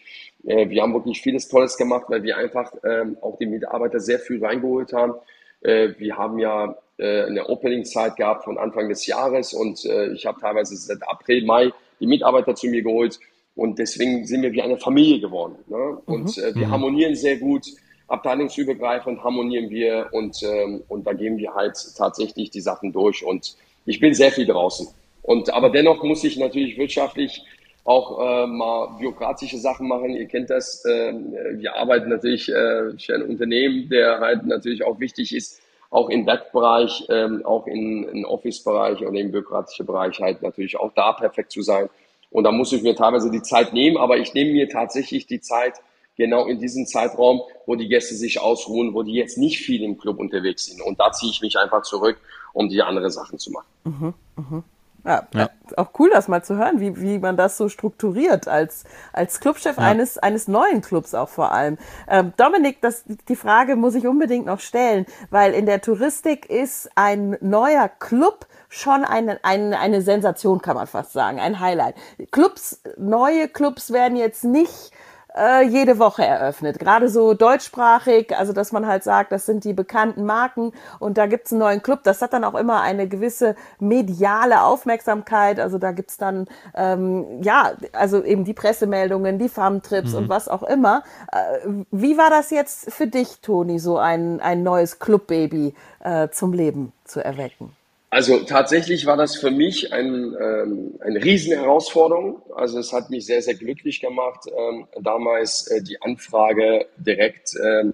Äh, 0.45 0.69
wir 0.69 0.83
haben 0.83 0.93
wirklich 0.93 1.19
vieles 1.19 1.47
Tolles 1.47 1.77
gemacht, 1.77 2.05
weil 2.09 2.21
wir 2.21 2.37
einfach 2.37 2.71
ähm, 2.83 3.17
auch 3.21 3.39
die 3.39 3.47
Mitarbeiter 3.47 3.99
sehr 3.99 4.19
viel 4.19 4.43
reingeholt 4.43 4.93
haben. 4.93 5.15
Äh, 5.61 5.89
wir 5.97 6.15
haben 6.17 6.39
ja 6.39 6.77
eine 7.03 7.49
Opening-Zeit 7.49 8.15
gehabt 8.15 8.43
von 8.43 8.59
Anfang 8.59 8.87
des 8.87 9.07
Jahres 9.07 9.55
und 9.55 9.83
ich 10.13 10.23
habe 10.27 10.39
teilweise 10.39 10.75
seit 10.75 11.01
April, 11.09 11.43
Mai 11.45 11.71
die 11.99 12.05
Mitarbeiter 12.05 12.53
zu 12.53 12.67
mir 12.67 12.83
geholt 12.83 13.19
und 13.55 13.79
deswegen 13.79 14.23
sind 14.27 14.43
wir 14.43 14.51
wie 14.51 14.61
eine 14.61 14.77
Familie 14.77 15.19
geworden. 15.19 15.55
Ne? 15.65 15.99
Und 16.05 16.37
mhm. 16.37 16.53
wir 16.53 16.67
mhm. 16.67 16.71
harmonieren 16.71 17.15
sehr 17.15 17.37
gut, 17.37 17.65
abteilungsübergreifend 18.11 19.23
harmonieren 19.23 19.69
wir 19.69 20.09
und, 20.11 20.41
ähm, 20.43 20.83
und 20.87 21.07
da 21.07 21.13
gehen 21.13 21.37
wir 21.37 21.53
halt 21.53 21.77
tatsächlich 21.97 22.51
die 22.51 22.61
Sachen 22.61 22.91
durch 22.91 23.25
und 23.25 23.55
ich 23.85 23.99
bin 23.99 24.13
sehr 24.13 24.31
viel 24.31 24.45
draußen. 24.45 24.87
Und, 25.23 25.53
aber 25.53 25.69
dennoch 25.69 26.03
muss 26.03 26.23
ich 26.23 26.37
natürlich 26.37 26.77
wirtschaftlich 26.77 27.43
auch 27.83 28.19
äh, 28.19 28.47
mal 28.47 28.97
bürokratische 28.99 29.57
Sachen 29.57 29.87
machen. 29.87 30.11
Ihr 30.11 30.27
kennt 30.27 30.49
das. 30.49 30.85
Äh, 30.85 31.13
wir 31.55 31.75
arbeiten 31.75 32.09
natürlich 32.09 32.49
äh, 32.49 32.97
für 32.97 33.15
ein 33.15 33.23
Unternehmen, 33.23 33.89
der 33.89 34.19
halt 34.19 34.45
natürlich 34.45 34.83
auch 34.83 34.99
wichtig 34.99 35.35
ist, 35.35 35.61
auch 35.89 36.09
im 36.09 36.25
Webbereich, 36.25 37.05
ähm, 37.09 37.43
auch 37.45 37.67
in, 37.67 38.03
im 38.03 38.25
Office-Bereich 38.25 39.01
oder 39.01 39.19
im 39.19 39.31
bürokratischen 39.31 39.85
Bereich 39.85 40.19
halt 40.19 40.41
natürlich 40.41 40.77
auch 40.77 40.91
da 40.93 41.13
perfekt 41.13 41.51
zu 41.51 41.61
sein. 41.61 41.89
Und 42.29 42.45
da 42.45 42.51
muss 42.51 42.71
ich 42.71 42.81
mir 42.81 42.95
teilweise 42.95 43.29
die 43.29 43.41
Zeit 43.41 43.73
nehmen, 43.73 43.97
aber 43.97 44.17
ich 44.17 44.33
nehme 44.33 44.51
mir 44.53 44.69
tatsächlich 44.69 45.27
die 45.27 45.41
Zeit 45.41 45.73
genau 46.21 46.45
in 46.45 46.59
diesem 46.59 46.85
Zeitraum, 46.85 47.41
wo 47.65 47.75
die 47.75 47.87
Gäste 47.87 48.13
sich 48.13 48.39
ausruhen, 48.39 48.93
wo 48.93 49.01
die 49.01 49.13
jetzt 49.13 49.37
nicht 49.39 49.57
viel 49.59 49.81
im 49.83 49.97
Club 49.97 50.19
unterwegs 50.19 50.65
sind. 50.65 50.81
Und 50.81 50.99
da 50.99 51.11
ziehe 51.11 51.31
ich 51.31 51.41
mich 51.41 51.57
einfach 51.57 51.81
zurück, 51.81 52.17
um 52.53 52.69
die 52.69 52.81
andere 52.83 53.09
Sachen 53.09 53.39
zu 53.39 53.51
machen. 53.51 53.65
Mhm, 53.83 54.13
mh. 54.35 54.63
Ja, 55.03 55.27
ja, 55.33 55.49
auch 55.77 55.89
cool, 55.97 56.11
das 56.13 56.27
mal 56.27 56.43
zu 56.43 56.57
hören, 56.57 56.79
wie, 56.79 57.01
wie 57.01 57.17
man 57.17 57.35
das 57.35 57.57
so 57.57 57.69
strukturiert 57.69 58.47
als, 58.47 58.83
als 59.13 59.39
Clubchef 59.39 59.77
ja. 59.77 59.83
eines, 59.83 60.19
eines 60.19 60.47
neuen 60.47 60.81
Clubs 60.81 61.15
auch 61.15 61.29
vor 61.29 61.51
allem. 61.51 61.79
Ähm, 62.07 62.33
Dominik, 62.37 62.81
das, 62.81 63.03
die 63.27 63.35
Frage 63.35 63.75
muss 63.75 63.95
ich 63.95 64.05
unbedingt 64.05 64.45
noch 64.45 64.59
stellen, 64.59 65.07
weil 65.31 65.55
in 65.55 65.65
der 65.65 65.81
Touristik 65.81 66.47
ist 66.47 66.87
ein 66.93 67.35
neuer 67.41 67.89
Club 67.89 68.45
schon 68.69 69.03
eine, 69.03 69.43
eine, 69.43 69.79
eine 69.79 70.03
Sensation, 70.03 70.61
kann 70.61 70.75
man 70.75 70.85
fast 70.85 71.13
sagen, 71.13 71.39
ein 71.39 71.59
Highlight. 71.59 71.95
Clubs, 72.29 72.79
neue 72.95 73.47
Clubs 73.47 73.91
werden 73.91 74.17
jetzt 74.17 74.43
nicht 74.43 74.91
äh, 75.35 75.63
jede 75.63 75.99
Woche 75.99 76.25
eröffnet. 76.25 76.79
Gerade 76.79 77.09
so 77.09 77.33
deutschsprachig, 77.33 78.35
also 78.37 78.53
dass 78.53 78.71
man 78.71 78.87
halt 78.87 79.03
sagt, 79.03 79.31
das 79.31 79.45
sind 79.45 79.63
die 79.63 79.73
bekannten 79.73 80.25
Marken 80.25 80.73
und 80.99 81.17
da 81.17 81.25
gibt's 81.27 81.51
einen 81.51 81.59
neuen 81.59 81.81
Club. 81.81 82.01
Das 82.03 82.21
hat 82.21 82.33
dann 82.33 82.43
auch 82.43 82.55
immer 82.55 82.81
eine 82.81 83.07
gewisse 83.07 83.55
mediale 83.79 84.63
Aufmerksamkeit. 84.63 85.59
Also 85.59 85.77
da 85.77 85.91
gibt's 85.91 86.17
dann, 86.17 86.47
ähm, 86.75 87.41
ja, 87.41 87.71
also 87.93 88.23
eben 88.23 88.43
die 88.43 88.53
Pressemeldungen, 88.53 89.39
die 89.39 89.49
Farmtrips 89.49 90.11
mhm. 90.11 90.17
und 90.17 90.29
was 90.29 90.47
auch 90.47 90.63
immer. 90.63 91.03
Äh, 91.31 91.67
wie 91.91 92.17
war 92.17 92.29
das 92.29 92.49
jetzt 92.49 92.91
für 92.91 93.07
dich, 93.07 93.39
Toni, 93.41 93.79
so 93.79 93.97
ein, 93.97 94.41
ein 94.41 94.63
neues 94.63 94.99
Clubbaby 94.99 95.73
äh, 96.01 96.29
zum 96.29 96.53
Leben 96.53 96.91
zu 97.05 97.23
erwecken? 97.23 97.75
Also 98.11 98.39
tatsächlich 98.39 99.05
war 99.05 99.15
das 99.15 99.37
für 99.37 99.51
mich 99.51 99.93
ein, 99.93 100.35
ähm, 100.37 100.95
eine 100.99 101.23
Riesenherausforderung. 101.23 102.41
Also 102.53 102.77
es 102.77 102.91
hat 102.91 103.09
mich 103.09 103.25
sehr, 103.25 103.41
sehr 103.41 103.53
glücklich 103.53 104.01
gemacht, 104.01 104.41
ähm, 104.47 104.85
damals 104.99 105.67
äh, 105.67 105.81
die 105.81 106.01
Anfrage 106.01 106.87
direkt, 106.97 107.53
ähm, 107.63 107.93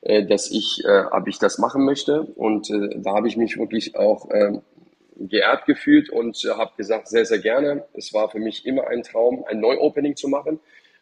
äh, 0.00 0.24
dass 0.24 0.50
ich, 0.50 0.82
äh, 0.86 1.04
ob 1.12 1.28
ich 1.28 1.38
das 1.38 1.58
machen 1.58 1.84
möchte. 1.84 2.22
Und 2.22 2.70
äh, 2.70 2.98
da 2.98 3.12
habe 3.16 3.28
ich 3.28 3.36
mich 3.36 3.58
wirklich 3.58 3.94
auch 3.94 4.30
ähm, 4.32 4.62
geehrt 5.18 5.66
gefühlt 5.66 6.08
und 6.08 6.42
äh, 6.46 6.48
habe 6.48 6.72
gesagt, 6.78 7.08
sehr, 7.08 7.26
sehr 7.26 7.40
gerne. 7.40 7.84
Es 7.92 8.14
war 8.14 8.30
für 8.30 8.38
mich 8.38 8.64
immer 8.64 8.86
ein 8.86 9.02
Traum, 9.02 9.44
ein 9.46 9.60
Neuopening 9.60 10.16
zu 10.16 10.28
machen, 10.28 10.60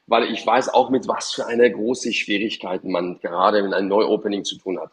weil 0.08 0.24
ich 0.32 0.44
weiß 0.44 0.70
auch, 0.70 0.90
mit 0.90 1.06
was 1.06 1.30
für 1.30 1.46
eine 1.46 1.70
große 1.70 2.12
Schwierigkeiten 2.12 2.90
man 2.90 3.20
gerade 3.20 3.60
in 3.60 3.72
einem 3.72 3.86
Neuopening 3.86 4.42
zu 4.42 4.58
tun 4.58 4.80
hat. 4.80 4.90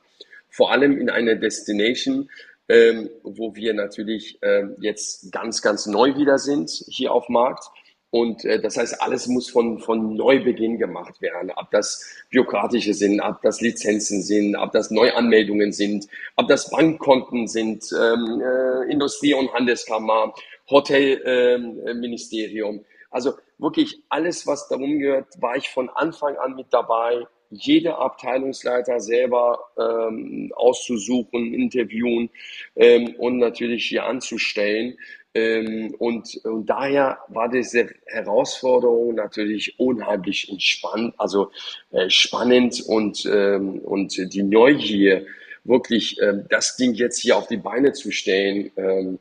Vor 0.47 0.71
allem 0.71 0.99
in 0.99 1.09
einer 1.09 1.33
Destination, 1.33 2.29
ähm, 2.69 3.09
wo 3.23 3.55
wir 3.55 3.73
natürlich 3.73 4.41
äh, 4.41 4.63
jetzt 4.79 5.31
ganz, 5.31 5.61
ganz 5.61 5.85
neu 5.85 6.15
wieder 6.15 6.37
sind 6.37 6.69
hier 6.87 7.11
auf 7.11 7.29
Markt 7.29 7.69
und 8.13 8.45
äh, 8.45 8.61
das 8.61 8.77
heißt, 8.77 9.01
alles 9.01 9.25
muss 9.25 9.49
von, 9.49 9.79
von 9.79 10.15
Neubeginn 10.15 10.77
gemacht 10.77 11.19
werden. 11.19 11.51
Ob 11.55 11.71
das 11.71 12.05
bürokratische 12.29 12.93
sind, 12.93 13.19
ob 13.19 13.41
das 13.41 13.59
Lizenzen 13.59 14.21
sind, 14.21 14.55
ob 14.55 14.71
das 14.71 14.91
Neuanmeldungen 14.91 15.71
sind, 15.71 16.07
ob 16.35 16.47
das 16.47 16.69
Bankkonten 16.69 17.47
sind, 17.47 17.83
ähm, 17.91 18.39
äh, 18.39 18.91
Industrie- 18.91 19.33
und 19.33 19.51
Handelskammer, 19.51 20.35
Hotelministerium. 20.69 22.75
Ähm, 22.75 22.85
also 23.09 23.33
wirklich 23.57 24.03
alles, 24.09 24.45
was 24.45 24.67
darum 24.67 24.99
gehört, 24.99 25.41
war 25.41 25.55
ich 25.55 25.69
von 25.69 25.89
Anfang 25.89 26.37
an 26.37 26.53
mit 26.53 26.67
dabei. 26.69 27.25
Jeder 27.53 27.99
Abteilungsleiter 27.99 28.99
selber 28.99 29.59
ähm, 29.77 30.51
auszusuchen, 30.55 31.53
interviewen 31.53 32.29
ähm, 32.75 33.15
und 33.17 33.37
natürlich 33.37 33.85
hier 33.85 34.05
anzustellen. 34.05 34.97
Ähm, 35.35 35.95
und, 35.97 36.39
und 36.43 36.69
daher 36.69 37.17
war 37.27 37.49
diese 37.49 37.89
Herausforderung 38.05 39.15
natürlich 39.15 39.79
unheimlich 39.79 40.49
entspannt, 40.49 41.15
also 41.17 41.49
äh, 41.91 42.09
spannend 42.09 42.81
und, 42.85 43.25
ähm, 43.25 43.79
und 43.79 44.15
die 44.33 44.43
Neugier, 44.43 45.25
wirklich 45.63 46.21
ähm, 46.21 46.45
das 46.49 46.75
Ding 46.75 46.93
jetzt 46.93 47.19
hier 47.19 47.37
auf 47.37 47.47
die 47.47 47.57
Beine 47.57 47.93
zu 47.93 48.11
stellen, 48.11 48.71
ähm, 48.77 49.19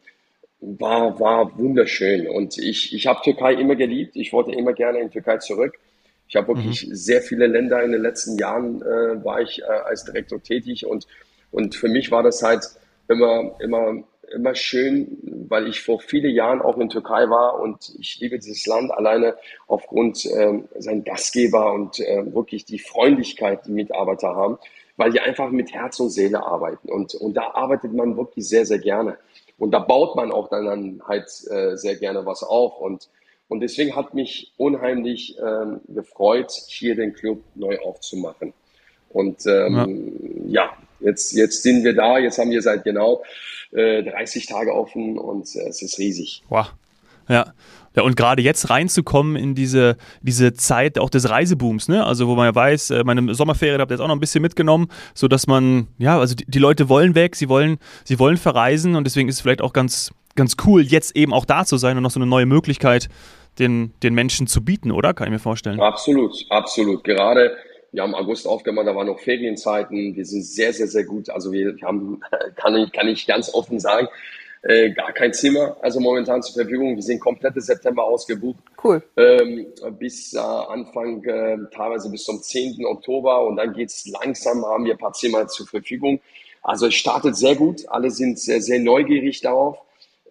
war, 0.61 1.19
war 1.19 1.59
wunderschön. 1.59 2.29
Und 2.29 2.59
ich, 2.59 2.95
ich 2.95 3.07
habe 3.07 3.21
Türkei 3.23 3.55
immer 3.55 3.77
geliebt. 3.77 4.17
Ich 4.17 4.33
wollte 4.33 4.53
immer 4.53 4.73
gerne 4.73 5.01
in 5.01 5.11
Türkei 5.11 5.39
zurück. 5.39 5.79
Ich 6.33 6.37
habe 6.37 6.49
wirklich 6.49 6.89
mhm. 6.89 6.95
sehr 6.95 7.21
viele 7.21 7.47
Länder 7.47 7.83
in 7.83 7.93
den 7.93 8.01
letzten 8.01 8.39
Jahren 8.39 8.81
äh, 8.81 9.23
war 9.23 9.43
ich 9.43 9.61
äh, 9.61 9.65
als 9.65 10.05
Direktor 10.05 10.43
tätig 10.43 10.87
und, 10.87 11.07
und 11.51 11.75
für 11.75 11.89
mich 11.89 12.11
war 12.11 12.23
das 12.23 12.43
halt 12.43 12.65
immer, 13.07 13.55
immer 13.61 14.03
immer 14.33 14.55
schön, 14.55 15.19
weil 15.51 15.69
ich 15.69 15.83
vor 15.83 16.01
vielen 16.01 16.35
Jahren 16.35 16.63
auch 16.63 16.79
in 16.79 16.89
Türkei 16.89 17.29
war 17.29 17.61
und 17.61 17.95
ich 17.99 18.19
liebe 18.19 18.39
dieses 18.39 18.65
Land 18.65 18.91
alleine 18.91 19.37
aufgrund 19.67 20.25
äh, 20.25 20.63
sein 20.79 21.05
Gastgeber 21.05 21.75
und 21.75 22.01
äh, 22.01 22.25
wirklich 22.35 22.65
die 22.65 22.79
Freundlichkeit, 22.79 23.67
die 23.67 23.73
Mitarbeiter 23.73 24.35
haben, 24.35 24.57
weil 24.97 25.13
die 25.13 25.21
einfach 25.21 25.51
mit 25.51 25.75
Herz 25.75 26.01
und 26.01 26.09
Seele 26.09 26.47
arbeiten 26.47 26.89
und, 26.89 27.15
und 27.15 27.35
da 27.35 27.51
arbeitet 27.53 27.93
man 27.93 28.17
wirklich 28.17 28.49
sehr, 28.49 28.65
sehr 28.65 28.79
gerne 28.79 29.19
und 29.59 29.73
da 29.73 29.81
baut 29.81 30.17
man 30.17 30.33
auch 30.33 30.49
dann 30.49 31.03
halt 31.07 31.27
äh, 31.51 31.77
sehr 31.77 31.97
gerne 31.97 32.25
was 32.25 32.43
auf 32.43 32.81
und 32.81 33.11
und 33.53 33.61
deswegen 33.61 33.95
hat 33.95 34.15
mich 34.15 34.51
unheimlich 34.57 35.37
ähm, 35.39 35.83
gefreut, 35.89 36.51
hier 36.69 36.97
den 36.97 37.13
Club 37.13 37.45
neu 37.55 37.79
aufzumachen. 37.81 38.55
Und 39.11 39.45
ähm, 39.45 40.47
ja. 40.47 40.65
ja, 40.65 40.71
jetzt, 41.01 41.33
jetzt 41.33 41.63
sind 41.63 41.85
wir 41.85 41.95
da, 41.95 42.17
jetzt 42.17 42.39
haben 42.39 42.51
wir 42.51 42.63
seit 42.63 42.83
genau 42.83 43.23
30 43.73 44.09
äh, 44.11 44.47
Tage 44.51 44.75
offen 44.75 45.19
und 45.19 45.55
äh, 45.55 45.69
es 45.69 45.83
ist 45.83 45.99
riesig. 45.99 46.43
Wow. 46.49 46.73
Ja. 47.29 47.53
Ja, 47.95 48.05
und 48.05 48.17
gerade 48.17 48.41
jetzt 48.41 48.71
reinzukommen 48.71 49.37
in 49.37 49.55
diese, 49.55 49.99
diese 50.23 50.55
Zeit 50.55 50.99
auch 50.99 51.11
des 51.11 51.29
Reisebooms, 51.29 51.89
ne? 51.89 52.07
Also 52.07 52.27
wo 52.29 52.35
man 52.35 52.47
ja 52.47 52.55
weiß, 52.55 52.89
äh, 52.89 53.05
meine 53.05 53.35
Sommerferien 53.35 53.83
habt 53.83 53.91
ihr 53.91 53.97
jetzt 53.97 54.01
auch 54.01 54.09
noch 54.09 54.17
ein 54.17 54.21
bisschen 54.21 54.41
mitgenommen, 54.41 54.89
sodass 55.13 55.47
man, 55.47 55.89
ja, 55.99 56.19
also 56.19 56.35
die, 56.35 56.47
die, 56.47 56.59
Leute 56.59 56.89
wollen 56.89 57.15
weg, 57.15 57.37
sie 57.37 57.51
wollen, 57.51 57.77
sie 58.05 58.19
wollen 58.19 58.39
verreisen 58.39 58.97
und 58.97 59.05
deswegen 59.05 59.29
ist 59.29 59.35
es 59.35 59.41
vielleicht 59.43 59.61
auch 59.61 59.75
ganz, 59.75 60.11
ganz 60.37 60.57
cool, 60.65 60.81
jetzt 60.81 61.15
eben 61.17 61.35
auch 61.35 61.45
da 61.45 61.67
zu 61.67 61.77
sein 61.77 61.99
und 61.99 62.03
noch 62.03 62.11
so 62.11 62.19
eine 62.19 62.27
neue 62.27 62.47
Möglichkeit 62.47 63.11
den, 63.59 63.93
den 64.03 64.15
Menschen 64.15 64.47
zu 64.47 64.65
bieten, 64.65 64.91
oder? 64.91 65.15
Kann 65.15 65.27
ich 65.29 65.33
mir 65.33 65.39
vorstellen. 65.39 65.81
Absolut, 65.81 66.47
absolut. 66.51 67.05
Gerade 67.05 67.57
wir 67.93 68.03
haben 68.03 68.15
August 68.15 68.47
aufgemacht, 68.47 68.87
da 68.87 68.97
waren 68.97 69.07
noch 69.07 69.21
Ferienzeiten. 69.21 70.17
Wir 70.17 70.25
sind 70.25 70.45
sehr, 70.45 70.73
sehr, 70.73 70.87
sehr 70.87 71.05
gut. 71.05 71.29
Also 71.29 71.53
wir 71.53 71.77
haben, 71.83 72.21
kann 72.57 72.75
ich, 72.75 72.91
kann 72.93 73.07
ich 73.07 73.27
ganz 73.27 73.53
offen 73.53 73.79
sagen, 73.79 74.09
äh, 74.63 74.91
gar 74.93 75.13
kein 75.13 75.33
Zimmer, 75.33 75.77
also 75.83 76.01
momentan 76.01 76.43
zur 76.43 76.63
Verfügung. 76.63 76.95
Wir 76.95 77.03
sind 77.03 77.21
komplette 77.21 77.61
September 77.61 78.05
ausgebucht. 78.05 78.63
Cool. 78.83 79.03
Ähm, 79.17 79.67
bis 79.99 80.33
äh, 80.33 80.39
Anfang, 80.39 81.23
äh, 81.25 81.59
teilweise 81.75 82.11
bis 82.11 82.25
zum 82.25 82.41
10. 82.41 82.87
Oktober 82.87 83.45
und 83.45 83.57
dann 83.57 83.73
geht's 83.75 84.07
langsam, 84.07 84.65
haben 84.65 84.85
wir 84.85 84.93
ein 84.93 84.99
paar 84.99 85.13
Zimmer 85.13 85.49
zur 85.49 85.67
Verfügung. 85.67 86.21
Also 86.63 86.87
es 86.87 86.95
startet 86.95 87.37
sehr 87.37 87.57
gut. 87.57 87.89
Alle 87.89 88.11
sind 88.11 88.39
sehr, 88.39 88.63
sehr 88.63 88.79
neugierig 88.79 89.41
darauf. 89.41 89.79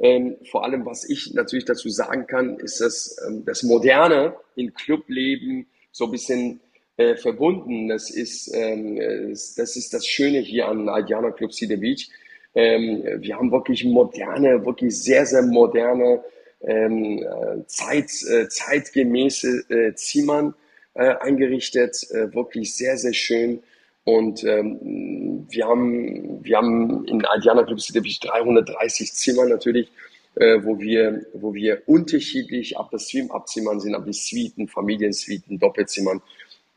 Ähm, 0.01 0.37
vor 0.49 0.63
allem, 0.65 0.85
was 0.85 1.07
ich 1.07 1.33
natürlich 1.33 1.65
dazu 1.65 1.87
sagen 1.89 2.25
kann, 2.25 2.57
ist, 2.57 2.81
dass 2.81 3.15
ähm, 3.27 3.45
das 3.45 3.61
Moderne 3.61 4.35
in 4.55 4.73
Clubleben 4.73 5.67
so 5.91 6.05
ein 6.05 6.11
bisschen 6.11 6.59
äh, 6.97 7.15
verbunden. 7.15 7.87
Das 7.87 8.09
ist, 8.09 8.51
ähm, 8.53 8.97
das 8.97 9.75
ist 9.75 9.93
das 9.93 10.07
Schöne 10.07 10.39
hier 10.39 10.67
an 10.67 10.89
Adiana 10.89 11.29
Club 11.31 11.53
Cedar 11.53 11.77
Beach. 11.77 12.09
Ähm, 12.55 13.03
wir 13.19 13.37
haben 13.37 13.51
wirklich 13.51 13.85
moderne, 13.85 14.65
wirklich 14.65 15.01
sehr, 15.01 15.25
sehr 15.25 15.43
moderne, 15.43 16.23
ähm, 16.61 17.23
Zeit, 17.67 18.11
äh, 18.29 18.47
zeitgemäße 18.47 19.65
äh, 19.69 19.93
Zimmern 19.95 20.53
äh, 20.93 21.15
eingerichtet, 21.19 22.07
äh, 22.11 22.33
wirklich 22.33 22.75
sehr, 22.75 22.97
sehr 22.97 23.13
schön. 23.13 23.63
Und 24.03 24.43
ähm, 24.43 25.45
wir 25.49 25.67
haben, 25.67 26.43
wir 26.43 26.57
haben 26.57 27.05
in 27.05 27.23
Adiana 27.25 27.63
Club 27.63 27.79
Beach 27.93 28.19
330 28.19 29.13
Zimmer 29.13 29.45
natürlich, 29.45 29.89
äh, 30.35 30.59
wo 30.63 30.79
wir, 30.79 31.25
wo 31.33 31.53
wir 31.53 31.83
unterschiedlich 31.85 32.77
ab 32.77 32.89
das 32.91 33.07
Swim-Up-Zimmern 33.07 33.79
sind, 33.79 33.95
ab 33.95 34.05
die 34.05 34.13
Suiten, 34.13 34.67
Familiensuiten, 34.67 35.59
Doppelzimmern 35.59 36.21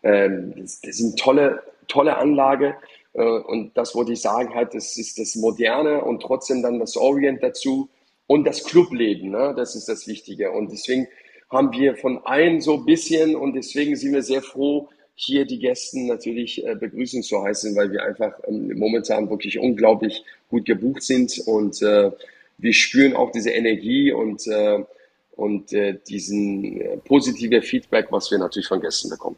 ähm, 0.05 0.55
das, 0.57 0.81
das 0.81 1.01
eine 1.01 1.15
tolle, 1.17 1.63
tolle 1.89 2.17
Anlage. 2.17 2.77
Äh, 3.15 3.23
und 3.23 3.77
das 3.77 3.95
wollte 3.95 4.13
ich 4.13 4.21
sagen, 4.21 4.55
halt, 4.55 4.75
das 4.75 4.97
ist 4.97 5.19
das 5.19 5.35
Moderne 5.35 6.05
und 6.05 6.21
trotzdem 6.21 6.63
dann 6.63 6.79
das 6.79 6.97
Orient 6.97 7.43
dazu 7.43 7.89
und 8.27 8.45
das 8.45 8.65
Clubleben, 8.65 9.31
ne? 9.31 9.55
das 9.57 9.75
ist 9.75 9.89
das 9.89 10.07
Wichtige. 10.07 10.53
Und 10.53 10.71
deswegen 10.71 11.09
haben 11.51 11.73
wir 11.73 11.97
von 11.97 12.19
allen 12.25 12.61
so 12.61 12.75
ein 12.75 12.85
bisschen 12.85 13.35
und 13.37 13.55
deswegen 13.55 13.97
sind 13.97 14.13
wir 14.13 14.23
sehr 14.23 14.43
froh, 14.43 14.89
hier 15.15 15.45
die 15.45 15.59
Gästen 15.59 16.07
natürlich 16.07 16.65
äh, 16.67 16.75
begrüßen 16.75 17.23
zu 17.23 17.43
heißen, 17.43 17.75
weil 17.77 17.93
wir 17.93 18.03
einfach 18.03 18.33
ähm, 18.47 18.77
momentan 18.77 19.31
wirklich 19.31 19.59
unglaublich 19.59 20.25
gut 20.49 20.65
gebucht 20.65 21.03
sind 21.03 21.39
und 21.47 21.81
äh, 21.83 22.11
wir 22.59 22.73
spüren 22.73 23.15
auch 23.15 23.31
diese 23.31 23.51
Energie 23.51 24.13
und, 24.13 24.47
äh, 24.47 24.85
und 25.33 25.73
äh, 25.73 25.99
diesen 26.09 26.81
äh, 26.81 26.97
positive 26.99 27.63
Feedback, 27.63 28.07
was 28.11 28.31
wir 28.31 28.39
natürlich 28.39 28.69
von 28.69 28.81
Gästen 28.81 29.11
bekommen. 29.11 29.37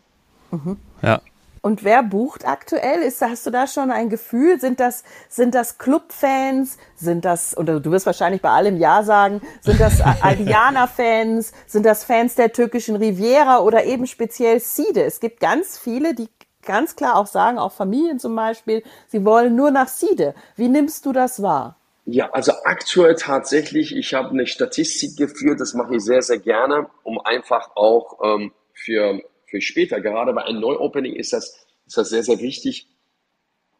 Mhm. 0.50 0.76
Ja. 1.02 1.20
Und 1.66 1.82
wer 1.82 2.04
bucht 2.04 2.46
aktuell? 2.46 3.02
Ist, 3.02 3.20
hast 3.22 3.44
du 3.44 3.50
da 3.50 3.66
schon 3.66 3.90
ein 3.90 4.08
Gefühl? 4.08 4.60
Sind 4.60 4.78
das, 4.78 5.02
sind 5.28 5.52
das 5.52 5.78
Clubfans? 5.78 6.78
Sind 6.94 7.24
das, 7.24 7.56
oder 7.56 7.80
du 7.80 7.90
wirst 7.90 8.06
wahrscheinlich 8.06 8.40
bei 8.40 8.50
allem 8.50 8.76
Ja 8.76 9.02
sagen, 9.02 9.40
sind 9.62 9.80
das 9.80 10.00
Aldiana-Fans? 10.22 11.50
Sind 11.66 11.84
das 11.84 12.04
Fans 12.04 12.36
der 12.36 12.52
türkischen 12.52 12.94
Riviera 12.94 13.58
oder 13.58 13.84
eben 13.84 14.06
speziell 14.06 14.60
Side? 14.60 15.02
Es 15.02 15.18
gibt 15.18 15.40
ganz 15.40 15.76
viele, 15.76 16.14
die 16.14 16.28
ganz 16.64 16.94
klar 16.94 17.16
auch 17.16 17.26
sagen, 17.26 17.58
auch 17.58 17.72
Familien 17.72 18.20
zum 18.20 18.36
Beispiel, 18.36 18.84
sie 19.08 19.24
wollen 19.24 19.56
nur 19.56 19.72
nach 19.72 19.88
Side. 19.88 20.36
Wie 20.54 20.68
nimmst 20.68 21.04
du 21.04 21.12
das 21.12 21.42
wahr? 21.42 21.80
Ja, 22.04 22.30
also 22.30 22.52
aktuell 22.62 23.16
tatsächlich, 23.16 23.92
ich 23.92 24.14
habe 24.14 24.30
eine 24.30 24.46
Statistik 24.46 25.16
geführt, 25.16 25.60
das 25.60 25.74
mache 25.74 25.96
ich 25.96 26.04
sehr, 26.04 26.22
sehr 26.22 26.38
gerne, 26.38 26.86
um 27.02 27.18
einfach 27.18 27.70
auch 27.74 28.20
ähm, 28.22 28.52
für 28.72 29.20
für 29.46 29.60
später. 29.60 30.00
Gerade 30.00 30.32
bei 30.32 30.42
einem 30.42 30.60
Neuopening 30.60 31.14
ist 31.14 31.32
das, 31.32 31.66
ist 31.86 31.96
das 31.96 32.10
sehr, 32.10 32.22
sehr 32.22 32.40
wichtig, 32.40 32.88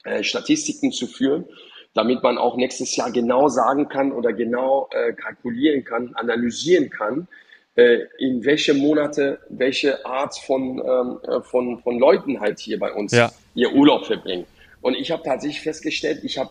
äh, 0.04 0.22
Statistiken 0.22 0.92
zu 0.92 1.06
führen, 1.06 1.46
damit 1.94 2.22
man 2.22 2.38
auch 2.38 2.56
nächstes 2.56 2.96
Jahr 2.96 3.10
genau 3.10 3.48
sagen 3.48 3.88
kann 3.88 4.12
oder 4.12 4.32
genau 4.32 4.88
äh, 4.92 5.12
kalkulieren 5.12 5.84
kann, 5.84 6.14
analysieren 6.14 6.90
kann, 6.90 7.28
äh, 7.74 8.00
in 8.18 8.44
welche 8.44 8.74
Monate 8.74 9.40
welche 9.48 10.04
Art 10.06 10.36
von, 10.38 10.78
ähm, 10.78 11.18
äh, 11.28 11.40
von, 11.42 11.78
von 11.80 11.98
Leuten 11.98 12.40
halt 12.40 12.58
hier 12.58 12.78
bei 12.78 12.92
uns 12.92 13.12
ja. 13.12 13.32
ihr 13.54 13.72
Urlaub 13.72 14.06
verbringen. 14.06 14.46
Und 14.80 14.94
ich 14.94 15.10
habe 15.10 15.22
tatsächlich 15.22 15.62
festgestellt, 15.62 16.20
ich 16.22 16.38
habe 16.38 16.50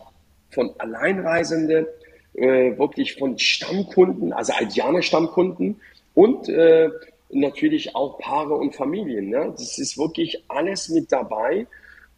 von 0.50 0.74
Alleinreisende, 0.78 1.88
äh, 2.34 2.76
wirklich 2.78 3.14
von 3.14 3.38
Stammkunden, 3.38 4.32
also 4.32 4.52
Aldianer-Stammkunden 4.52 5.80
und 6.14 6.48
äh, 6.48 6.90
natürlich 7.30 7.94
auch 7.94 8.18
Paare 8.18 8.54
und 8.54 8.74
Familien. 8.74 9.30
Ne? 9.30 9.52
Das 9.56 9.78
ist 9.78 9.98
wirklich 9.98 10.44
alles 10.48 10.88
mit 10.88 11.10
dabei, 11.12 11.66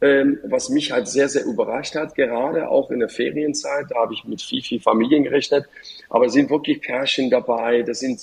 ähm, 0.00 0.38
was 0.44 0.68
mich 0.68 0.92
halt 0.92 1.08
sehr, 1.08 1.28
sehr 1.28 1.44
überrascht 1.44 1.94
hat, 1.94 2.14
gerade 2.14 2.68
auch 2.68 2.90
in 2.90 3.00
der 3.00 3.08
Ferienzeit. 3.08 3.86
Da 3.90 3.96
habe 3.96 4.14
ich 4.14 4.24
mit 4.24 4.42
viel, 4.42 4.62
viel 4.62 4.80
Familien 4.80 5.24
gerechnet. 5.24 5.66
Aber 6.08 6.26
es 6.26 6.32
sind 6.32 6.50
wirklich 6.50 6.80
Pärchen 6.80 7.30
dabei, 7.30 7.82
da 7.82 7.94
sind, 7.94 8.20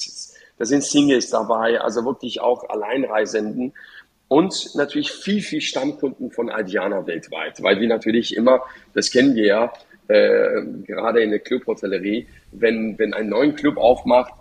da 0.57 0.65
sind 0.65 0.83
Singles 0.83 1.29
dabei, 1.29 1.79
also 1.81 2.05
wirklich 2.05 2.39
auch 2.39 2.69
Alleinreisenden. 2.69 3.73
Und 4.27 4.73
natürlich 4.75 5.11
viel, 5.11 5.41
viel 5.41 5.61
Stammkunden 5.61 6.31
von 6.31 6.49
Aldiana 6.49 7.05
weltweit, 7.05 7.61
weil 7.61 7.79
wir 7.79 7.87
natürlich 7.87 8.35
immer, 8.35 8.61
das 8.93 9.11
kennen 9.11 9.35
wir 9.35 9.45
ja, 9.45 9.73
äh, 10.07 10.63
gerade 10.85 11.21
in 11.21 11.31
der 11.31 11.39
Clubhotellerie, 11.39 12.27
wenn, 12.51 12.97
wenn 12.97 13.13
ein 13.13 13.29
neuen 13.29 13.55
Club 13.55 13.77
aufmacht, 13.77 14.33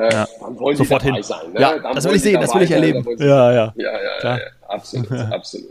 äh, 0.00 0.12
ja. 0.12 0.28
dann 0.40 0.58
wollen 0.58 0.76
Sofort 0.76 1.02
die 1.02 1.06
dabei 1.06 1.16
hin. 1.16 1.22
sein. 1.22 1.52
Ne? 1.52 1.60
Ja, 1.60 1.78
dann 1.78 1.94
das 1.94 2.04
will 2.04 2.16
ich 2.16 2.22
sehen, 2.22 2.40
das 2.40 2.54
will 2.54 2.62
ich 2.62 2.70
erleben. 2.70 3.04
Ja, 3.18 3.52
ja. 3.52 3.72
Ja, 3.76 3.92
ja, 3.92 3.98
ja, 4.22 4.36
ja 4.38 4.44
absolut, 4.68 5.12
absolut. 5.32 5.70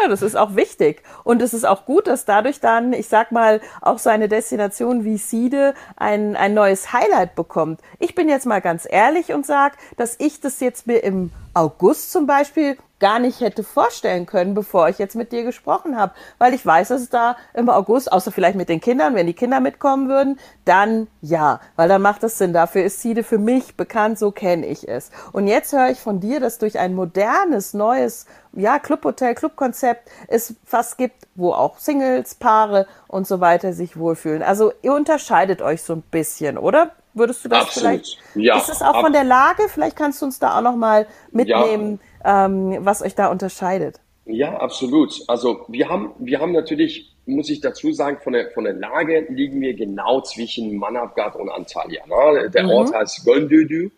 Ja, 0.00 0.08
das 0.08 0.22
ist 0.22 0.36
auch 0.36 0.56
wichtig. 0.56 1.02
Und 1.22 1.40
es 1.40 1.54
ist 1.54 1.64
auch 1.64 1.84
gut, 1.84 2.08
dass 2.08 2.24
dadurch 2.24 2.58
dann, 2.58 2.92
ich 2.92 3.06
sag 3.06 3.30
mal, 3.30 3.60
auch 3.80 3.98
so 3.98 4.10
eine 4.10 4.28
Destination 4.28 5.04
wie 5.04 5.18
Siede 5.18 5.74
ein, 5.96 6.34
ein 6.34 6.52
neues 6.52 6.92
Highlight 6.92 7.36
bekommt. 7.36 7.80
Ich 8.00 8.14
bin 8.16 8.28
jetzt 8.28 8.44
mal 8.44 8.60
ganz 8.60 8.88
ehrlich 8.90 9.32
und 9.32 9.46
sag, 9.46 9.76
dass 9.96 10.16
ich 10.18 10.40
das 10.40 10.58
jetzt 10.58 10.88
mir 10.88 10.98
im 10.98 11.30
August 11.54 12.10
zum 12.10 12.26
Beispiel 12.26 12.76
gar 13.04 13.18
nicht 13.18 13.42
hätte 13.42 13.62
vorstellen 13.62 14.24
können, 14.24 14.54
bevor 14.54 14.88
ich 14.88 14.96
jetzt 14.96 15.14
mit 15.14 15.30
dir 15.30 15.44
gesprochen 15.44 15.98
habe. 15.98 16.14
Weil 16.38 16.54
ich 16.54 16.64
weiß, 16.64 16.88
dass 16.88 17.02
es 17.02 17.10
da 17.10 17.36
im 17.52 17.68
August, 17.68 18.10
außer 18.10 18.32
vielleicht 18.32 18.56
mit 18.56 18.70
den 18.70 18.80
Kindern, 18.80 19.14
wenn 19.14 19.26
die 19.26 19.34
Kinder 19.34 19.60
mitkommen 19.60 20.08
würden, 20.08 20.40
dann 20.64 21.08
ja, 21.20 21.60
weil 21.76 21.86
dann 21.86 22.00
macht 22.00 22.24
es 22.24 22.38
Sinn. 22.38 22.54
Dafür 22.54 22.82
ist 22.82 23.02
Siede 23.02 23.22
für 23.22 23.36
mich 23.36 23.76
bekannt, 23.76 24.18
so 24.18 24.30
kenne 24.30 24.64
ich 24.64 24.88
es. 24.88 25.10
Und 25.32 25.48
jetzt 25.48 25.74
höre 25.74 25.90
ich 25.90 26.00
von 26.00 26.18
dir, 26.18 26.40
dass 26.40 26.56
durch 26.56 26.78
ein 26.78 26.94
modernes, 26.94 27.74
neues, 27.74 28.24
ja, 28.54 28.78
Clubhotel, 28.78 29.34
Clubkonzept 29.34 30.10
es 30.28 30.54
fast 30.64 30.96
gibt, 30.96 31.26
wo 31.34 31.52
auch 31.52 31.76
Singles, 31.76 32.34
Paare 32.36 32.86
und 33.06 33.26
so 33.26 33.38
weiter 33.38 33.74
sich 33.74 33.98
wohlfühlen. 33.98 34.42
Also 34.42 34.72
ihr 34.80 34.94
unterscheidet 34.94 35.60
euch 35.60 35.82
so 35.82 35.92
ein 35.92 36.02
bisschen, 36.10 36.56
oder? 36.56 36.92
Würdest 37.12 37.44
du 37.44 37.48
das 37.48 37.64
Absolut. 37.64 37.90
vielleicht? 37.90 38.18
Ja, 38.34 38.56
ist 38.56 38.70
es 38.70 38.82
auch 38.82 39.00
von 39.00 39.12
der 39.12 39.22
Lage? 39.22 39.68
Vielleicht 39.68 39.94
kannst 39.94 40.20
du 40.22 40.26
uns 40.26 40.40
da 40.40 40.56
auch 40.58 40.62
noch 40.62 40.74
mal 40.74 41.06
mitnehmen. 41.30 42.00
Ja 42.02 42.13
ähm, 42.24 42.78
was 42.80 43.02
euch 43.02 43.14
da 43.14 43.28
unterscheidet. 43.28 44.00
Ja, 44.26 44.56
absolut. 44.56 45.22
Also 45.28 45.64
wir 45.68 45.88
haben, 45.88 46.12
wir 46.18 46.40
haben 46.40 46.52
natürlich, 46.52 47.14
muss 47.26 47.50
ich 47.50 47.60
dazu 47.60 47.92
sagen, 47.92 48.18
von 48.22 48.32
der, 48.32 48.50
von 48.52 48.64
der 48.64 48.72
Lage 48.72 49.26
liegen 49.28 49.60
wir 49.60 49.74
genau 49.74 50.22
zwischen 50.22 50.76
Manavgat 50.76 51.36
und 51.36 51.50
Antalya. 51.50 52.06
Ne? 52.06 52.50
Der 52.50 52.64
mhm. 52.64 52.70
Ort 52.70 52.94
heißt 52.94 53.24
Göndödü. 53.24 53.90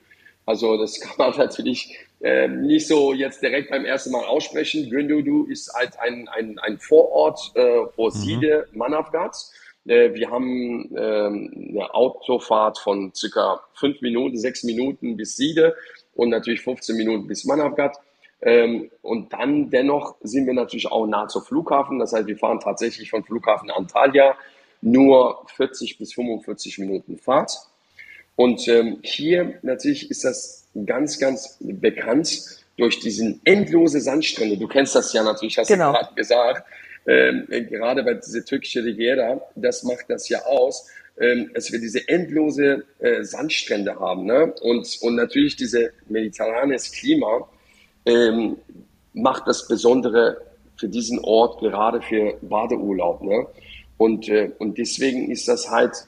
Also 0.45 0.77
das 0.77 1.01
kann 1.01 1.15
man 1.19 1.39
natürlich 1.39 1.97
äh, 2.21 2.49
nicht 2.49 2.89
so 2.89 3.13
jetzt 3.13 3.43
direkt 3.43 3.71
beim 3.71 3.85
ersten 3.85 4.11
Mal 4.11 4.25
aussprechen. 4.25 4.91
Göndödü 4.91 5.51
ist 5.51 5.73
halt 5.75 5.99
ein, 6.01 6.29
ein, 6.29 6.59
ein 6.59 6.79
Vorort 6.79 7.53
äh, 7.55 7.87
vor 7.95 8.09
mhm. 8.09 8.19
Siede 8.19 8.69
Manavgats. 8.73 9.53
Äh, 9.87 10.15
wir 10.15 10.31
haben 10.31 10.91
ähm, 10.97 11.71
eine 11.71 11.95
Autofahrt 11.95 12.79
von 12.79 13.13
circa 13.15 13.61
fünf 13.75 14.01
Minuten, 14.01 14.37
sechs 14.37 14.65
Minuten 14.65 15.17
bis 15.17 15.37
Siede 15.37 15.77
und 16.15 16.31
natürlich 16.31 16.63
15 16.63 16.97
Minuten 16.97 17.29
bis 17.29 17.45
Manavgat. 17.45 17.97
Ähm, 18.43 18.91
und 19.03 19.33
dann 19.33 19.71
dennoch 19.71 20.17
sind 20.23 20.47
wir 20.47 20.55
natürlich 20.55 20.91
auch 20.91 21.07
nah 21.07 21.27
zur 21.29 21.43
Flughafen. 21.43 21.99
Das 21.99 22.13
heißt, 22.13 22.27
wir 22.27 22.37
fahren 22.37 22.61
tatsächlich 22.61 23.11
von 23.11 23.25
Flughafen 23.25 23.71
Antalya 23.71 24.37
nur 24.83 25.45
40 25.57 25.99
bis 25.99 26.13
45 26.15 26.79
Minuten 26.79 27.19
Fahrt. 27.19 27.53
Und 28.37 28.69
ähm, 28.69 28.99
hier 29.03 29.59
natürlich 29.63 30.11
ist 30.11 30.25
das 30.25 30.69
ganz, 30.85 31.19
ganz 31.19 31.57
bekannt 31.61 32.63
durch 32.77 33.01
diesen 33.01 33.41
endlose 33.45 34.01
Sandstrände. 34.01 34.59
Du 34.59 34.69
kennst 34.69 34.95
das 34.95 35.13
ja 35.15 35.23
natürlich, 35.23 35.57
hast 35.57 35.69
genau. 35.69 35.93
du 35.93 35.99
gerade 35.99 36.15
gesagt. 36.15 36.67
Ähm, 37.09 37.47
gerade 37.49 38.03
bei 38.03 38.15
dieser 38.15 38.45
türkischen 38.45 38.85
Riviera, 38.85 39.41
das 39.55 39.85
macht 39.85 40.07
das 40.09 40.29
ja 40.29 40.45
aus, 40.45 40.89
ähm, 41.19 41.51
dass 41.55 41.73
wir 41.73 41.79
diese 41.79 42.07
endlose 42.09 42.85
äh, 42.99 43.23
Sandstrände 43.23 43.99
haben. 43.99 44.27
Ne? 44.27 44.53
Und, 44.61 44.99
und 45.01 45.15
natürlich 45.15 45.57
diese 45.57 45.93
mediterranes 46.09 46.93
Klima 46.93 47.49
ähm, 48.07 48.57
macht 49.13 49.47
das 49.47 49.69
Besondere 49.69 50.39
für 50.77 50.89
diesen 50.89 51.19
Ort, 51.21 51.61
gerade 51.61 52.01
für 52.01 52.37
Badeurlaub. 52.43 53.23
Ne? 53.23 53.47
Und, 53.99 54.29
äh, 54.29 54.53
und 54.59 54.79
deswegen 54.79 55.31
ist 55.31 55.49
das 55.49 55.71
halt 55.71 56.07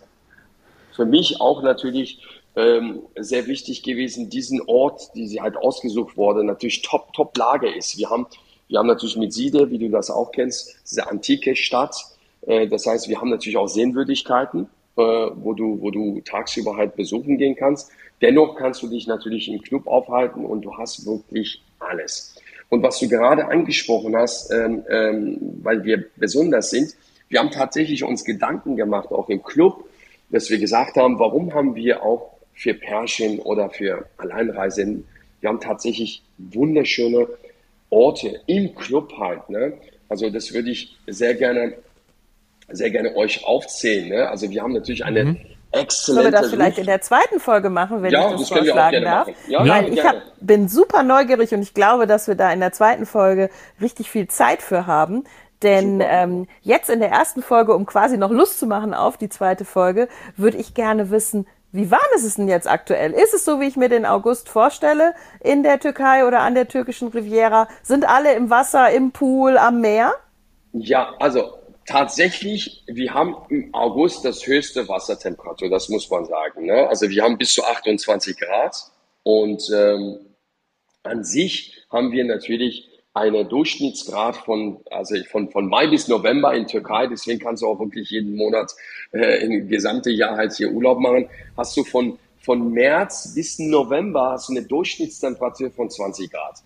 für 0.95 1.07
mich 1.07 1.41
auch 1.41 1.63
natürlich 1.63 2.21
ähm, 2.57 3.03
sehr 3.17 3.47
wichtig 3.47 3.83
gewesen, 3.83 4.31
diesen 4.31 4.61
Ort, 4.67 5.15
die 5.15 5.27
sie 5.27 5.41
halt 5.41 5.57
ausgesucht 5.57 6.17
wurde, 6.17 6.45
natürlich 6.45 6.83
top, 6.83 7.13
top 7.13 7.37
Lage 7.37 7.69
ist. 7.73 7.97
Wir 7.99 8.11
haben, 8.11 8.27
wir 8.69 8.79
haben 8.79 8.89
natürlich 8.89 9.17
mit 9.17 9.33
Siede, 9.33 9.71
wie 9.71 9.79
du 9.79 9.89
das 9.89 10.11
auch 10.11 10.33
kennst, 10.33 10.77
diese 10.91 11.09
antike 11.09 11.57
Stadt. 11.57 11.97
Äh, 12.43 12.69
das 12.69 12.87
heißt, 12.87 13.09
wir 13.09 13.21
haben 13.21 13.31
natürlich 13.31 13.57
auch 13.57 13.69
Sehenswürdigkeiten, 13.69 14.69
äh, 14.97 15.03
wo 15.03 15.55
du, 15.55 15.81
wo 15.81 15.91
du 15.91 16.21
tagsüber 16.21 16.77
halt 16.77 16.97
besuchen 16.97 17.39
gehen 17.39 17.55
kannst. 17.57 17.91
Dennoch 18.21 18.57
kannst 18.57 18.83
du 18.83 18.89
dich 18.89 19.07
natürlich 19.07 19.49
im 19.49 19.63
Club 19.63 19.87
aufhalten 19.87 20.45
und 20.45 20.63
du 20.63 20.77
hast 20.77 21.07
wirklich 21.07 21.63
alles. 21.79 22.35
Und 22.69 22.83
was 22.83 22.99
du 22.99 23.09
gerade 23.09 23.47
angesprochen 23.47 24.15
hast, 24.17 24.51
ähm, 24.51 24.85
ähm, 24.91 25.39
weil 25.63 25.85
wir 25.85 26.05
besonders 26.17 26.71
sind, 26.71 26.95
wir 27.29 27.41
haben 27.41 27.51
tatsächlich 27.51 28.05
uns 28.05 28.25
Gedanken 28.25 28.77
gemacht, 28.77 29.11
auch 29.11 29.29
im 29.29 29.43
Club, 29.43 29.89
dass 30.31 30.51
wir 30.51 30.59
gesagt 30.59 30.97
haben, 30.97 31.19
warum 31.19 31.55
haben 31.55 31.75
wir 31.75 32.03
auch 32.03 32.39
für 32.55 32.75
Pärchen 32.75 33.39
oder 33.39 33.71
für 33.71 34.07
Alleinreisenden, 34.17 35.07
wir 35.41 35.49
haben 35.49 35.61
tatsächlich 35.61 36.23
wunderschöne 36.39 37.29
Orte 37.91 38.41
im 38.47 38.75
Club 38.75 39.13
halt. 39.19 39.49
Ne? 39.49 39.75
Also 40.09 40.31
das 40.31 40.53
würde 40.53 40.71
ich 40.71 40.97
sehr 41.07 41.35
gerne, 41.35 41.75
sehr 42.69 42.91
gerne 42.91 43.15
euch 43.17 43.45
aufzählen. 43.45 44.09
Ne? 44.09 44.29
Also 44.29 44.51
wir 44.51 44.63
haben 44.63 44.73
natürlich 44.73 45.05
eine 45.05 45.25
mhm. 45.25 45.37
Exzellent. 45.71 46.23
Sollen 46.23 46.33
wir 46.33 46.41
das 46.41 46.51
vielleicht 46.51 46.79
in 46.79 46.87
der 46.87 47.01
zweiten 47.03 47.41
Folge 47.41 47.69
machen, 47.69 48.03
wenn 48.03 48.11
ja, 48.11 48.27
ich 48.27 48.33
das, 48.33 48.41
das 48.41 48.49
vorschlagen 48.49 49.05
darf? 49.05 49.29
Ja, 49.49 49.69
Weil 49.69 49.93
ich 49.93 50.05
hab, 50.05 50.17
bin 50.41 50.69
super 50.69 51.03
neugierig 51.03 51.53
und 51.53 51.61
ich 51.61 51.75
glaube, 51.75 52.07
dass 52.07 52.27
wir 52.27 52.37
da 52.37 52.51
in 52.53 52.61
der 52.61 52.73
zweiten 52.73 53.05
Folge 53.05 53.51
richtig 53.81 54.11
viel 54.11 54.29
Zeit 54.29 54.63
für 54.63 54.87
haben. 54.87 55.25
Denn 55.63 56.01
ähm, 56.03 56.47
jetzt 56.63 56.89
in 56.89 57.01
der 57.01 57.11
ersten 57.11 57.43
Folge, 57.43 57.75
um 57.75 57.85
quasi 57.85 58.17
noch 58.17 58.31
Lust 58.31 58.59
zu 58.59 58.67
machen 58.67 58.95
auf 58.95 59.17
die 59.17 59.29
zweite 59.29 59.65
Folge, 59.65 60.09
würde 60.37 60.57
ich 60.57 60.73
gerne 60.73 61.11
wissen, 61.11 61.47
wie 61.71 61.91
warm 61.91 62.01
ist 62.17 62.25
es 62.25 62.37
denn 62.37 62.49
jetzt 62.49 62.69
aktuell? 62.69 63.13
Ist 63.13 63.35
es 63.35 63.45
so, 63.45 63.61
wie 63.61 63.67
ich 63.67 63.77
mir 63.77 63.91
den 63.91 64.07
August 64.07 64.49
vorstelle, 64.49 65.15
in 65.41 65.63
der 65.63 65.79
Türkei 65.81 66.27
oder 66.27 66.41
an 66.41 66.55
der 66.55 66.69
türkischen 66.69 67.09
Riviera? 67.09 67.69
Sind 67.83 68.09
alle 68.09 68.33
im 68.35 68.49
Wasser, 68.49 68.91
im 68.91 69.11
Pool, 69.11 69.59
am 69.59 69.81
Meer? 69.83 70.15
Ja, 70.73 71.13
also 71.19 71.59
tatsächlich, 71.89 72.85
wir 72.87 73.15
haben 73.15 73.35
im 73.49 73.75
August 73.75 74.25
das 74.25 74.47
höchste 74.47 74.89
Wassertemperatur, 74.89 75.71
das 75.71 75.89
muss 75.89 76.11
man 76.11 76.27
sagen. 76.27 76.67
Ne? 76.67 76.87
Also 76.87 77.09
wir 77.09 77.23
haben 77.23 77.39
bis 77.39 77.55
zu 77.55 77.65
28 77.65 78.37
Grad 78.39 78.77
und 79.23 79.63
ähm, 79.75 80.19
an 81.03 81.25
sich 81.25 81.83
haben 81.91 82.13
wir 82.13 82.25
natürlich 82.25 82.89
einen 83.15 83.49
Durchschnittsgrad 83.49 84.37
von, 84.37 84.81
also 84.91 85.17
von, 85.31 85.51
von 85.51 85.67
Mai 85.67 85.87
bis 85.87 86.09
November 86.09 86.55
in 86.55 86.67
Türkei, 86.67 87.07
deswegen 87.07 87.41
kannst 87.41 87.63
du 87.63 87.67
auch 87.67 87.81
wirklich 87.81 88.11
jeden 88.11 88.37
Monat 88.37 88.71
äh, 89.13 89.43
im 89.43 89.69
gesamten 89.69 90.13
Jahr 90.13 90.37
halt 90.37 90.53
hier 90.53 90.71
Urlaub 90.71 91.01
machen, 91.01 91.29
hast 91.57 91.75
du 91.77 91.85
von, 91.85 92.19
von 92.43 92.71
März 92.71 93.35
bis 93.35 93.59
November 93.59 94.33
hast 94.33 94.51
du 94.51 94.53
eine 94.53 94.63
Durchschnittstemperatur 94.63 95.71
von 95.71 95.89
20 95.89 96.31
Grad. 96.31 96.63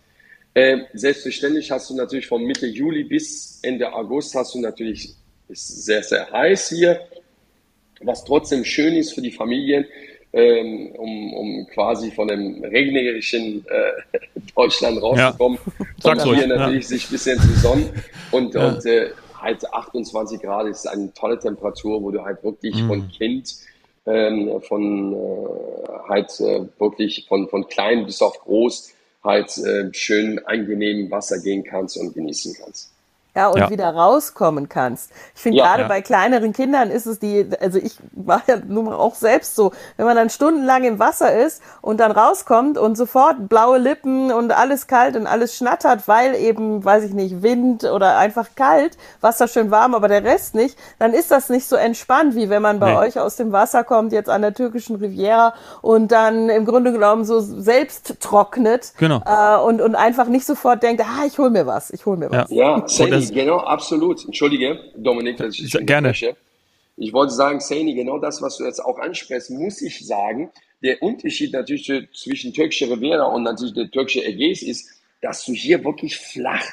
Äh, 0.54 0.78
selbstverständlich 0.92 1.70
hast 1.70 1.88
du 1.88 1.96
natürlich 1.96 2.26
von 2.26 2.44
Mitte 2.44 2.66
Juli 2.66 3.04
bis 3.04 3.58
Ende 3.62 3.92
August 3.92 4.34
hast 4.34 4.54
du 4.54 4.60
natürlich, 4.60 5.14
ist 5.48 5.84
sehr, 5.84 6.02
sehr 6.02 6.30
heiß 6.30 6.68
hier, 6.70 7.00
was 8.02 8.24
trotzdem 8.24 8.64
schön 8.64 8.94
ist 8.94 9.14
für 9.14 9.22
die 9.22 9.30
Familien, 9.30 9.86
ähm, 10.34 10.92
um, 10.96 11.34
um 11.34 11.66
quasi 11.68 12.10
von 12.10 12.28
dem 12.28 12.62
regnerischen 12.64 13.64
äh, 13.66 14.18
Deutschland 14.54 15.00
rauszukommen, 15.00 15.58
ja. 16.04 16.12
und 16.12 16.36
hier 16.36 16.46
natürlich 16.46 16.84
ja. 16.84 16.88
sich 16.88 17.06
ein 17.06 17.12
bisschen 17.12 17.40
zu 17.40 17.52
sonnen 17.60 17.90
und, 18.30 18.54
ja. 18.54 18.68
und 18.68 18.84
äh, 18.84 19.10
halt 19.40 19.64
28 19.72 20.40
Grad 20.40 20.66
ist 20.66 20.86
eine 20.86 21.12
tolle 21.14 21.38
Temperatur, 21.38 22.02
wo 22.02 22.10
du 22.10 22.22
halt 22.22 22.42
wirklich 22.44 22.74
mhm. 22.74 22.88
von 22.88 23.08
Kind 23.08 23.54
ähm, 24.04 24.60
von 24.62 25.12
äh, 25.14 26.08
halt 26.08 26.30
äh, 26.40 26.66
wirklich 26.78 27.26
von, 27.28 27.48
von 27.48 27.66
klein 27.68 28.04
bis 28.04 28.20
auf 28.20 28.38
groß 28.40 28.92
halt 29.22 29.56
äh, 29.58 29.92
schön 29.92 30.38
angenehm 30.46 31.10
Wasser 31.10 31.40
gehen 31.40 31.64
kannst 31.64 31.96
und 31.96 32.14
genießen 32.14 32.54
kannst. 32.58 32.91
Ja, 33.34 33.48
und 33.48 33.58
ja. 33.58 33.70
wieder 33.70 33.88
rauskommen 33.88 34.68
kannst. 34.68 35.10
Ich 35.34 35.40
finde 35.40 35.58
ja, 35.58 35.64
gerade 35.64 35.82
ja. 35.82 35.88
bei 35.88 36.02
kleineren 36.02 36.52
Kindern 36.52 36.90
ist 36.90 37.06
es 37.06 37.18
die, 37.18 37.48
also 37.60 37.78
ich 37.78 37.96
war 38.12 38.42
ja 38.46 38.56
nun 38.66 38.84
mal 38.84 38.94
auch 38.94 39.14
selbst 39.14 39.56
so, 39.56 39.72
wenn 39.96 40.04
man 40.04 40.16
dann 40.16 40.28
stundenlang 40.28 40.84
im 40.84 40.98
Wasser 40.98 41.34
ist 41.34 41.62
und 41.80 41.98
dann 41.98 42.12
rauskommt 42.12 42.76
und 42.76 42.94
sofort 42.94 43.48
blaue 43.48 43.78
Lippen 43.78 44.30
und 44.32 44.52
alles 44.52 44.86
kalt 44.86 45.16
und 45.16 45.26
alles 45.26 45.56
schnattert, 45.56 46.08
weil 46.08 46.34
eben, 46.34 46.84
weiß 46.84 47.04
ich 47.04 47.14
nicht, 47.14 47.42
Wind 47.42 47.84
oder 47.84 48.18
einfach 48.18 48.48
kalt, 48.54 48.98
Wasser 49.22 49.48
schön 49.48 49.70
warm, 49.70 49.94
aber 49.94 50.08
der 50.08 50.24
Rest 50.24 50.54
nicht, 50.54 50.78
dann 50.98 51.14
ist 51.14 51.30
das 51.30 51.48
nicht 51.48 51.66
so 51.66 51.76
entspannt, 51.76 52.34
wie 52.34 52.50
wenn 52.50 52.60
man 52.60 52.80
bei 52.80 52.92
nee. 52.92 52.98
euch 52.98 53.18
aus 53.18 53.36
dem 53.36 53.50
Wasser 53.50 53.82
kommt, 53.82 54.12
jetzt 54.12 54.28
an 54.28 54.42
der 54.42 54.52
türkischen 54.52 54.96
Riviera 54.96 55.54
und 55.80 56.12
dann 56.12 56.50
im 56.50 56.66
Grunde 56.66 56.92
genommen 56.92 57.24
so 57.24 57.40
selbst 57.40 58.20
trocknet 58.20 58.92
genau. 58.98 59.22
äh, 59.24 59.56
und, 59.56 59.80
und 59.80 59.94
einfach 59.94 60.26
nicht 60.26 60.44
sofort 60.44 60.82
denkt, 60.82 61.02
ah, 61.02 61.24
ich 61.26 61.38
hol 61.38 61.48
mir 61.48 61.66
was, 61.66 61.90
ich 61.90 62.04
hol 62.04 62.18
mir 62.18 62.30
was. 62.30 62.50
Ja, 62.50 62.76
ja 62.76 62.86
genau, 63.30 63.58
absolut. 63.58 64.24
Entschuldige, 64.24 64.78
Dominik, 64.96 65.36
dass 65.36 65.58
ich 65.58 65.70
Gerne. 65.86 66.14
Spreche. 66.14 66.36
Ich 66.96 67.12
wollte 67.12 67.32
sagen, 67.32 67.60
Saini, 67.60 67.94
genau 67.94 68.18
das, 68.18 68.42
was 68.42 68.58
du 68.58 68.64
jetzt 68.64 68.80
auch 68.80 68.98
ansprichst, 68.98 69.50
muss 69.50 69.80
ich 69.80 70.06
sagen. 70.06 70.50
Der 70.82 71.02
Unterschied 71.02 71.52
natürlich 71.52 71.90
zwischen 72.12 72.52
türkischer 72.52 72.90
Riviera 72.90 73.24
und 73.24 73.44
natürlich 73.44 73.74
der 73.74 73.90
türkische 73.90 74.24
Ägäis 74.24 74.62
ist, 74.62 74.88
dass 75.20 75.44
du 75.44 75.52
hier 75.52 75.84
wirklich 75.84 76.16
flach 76.16 76.64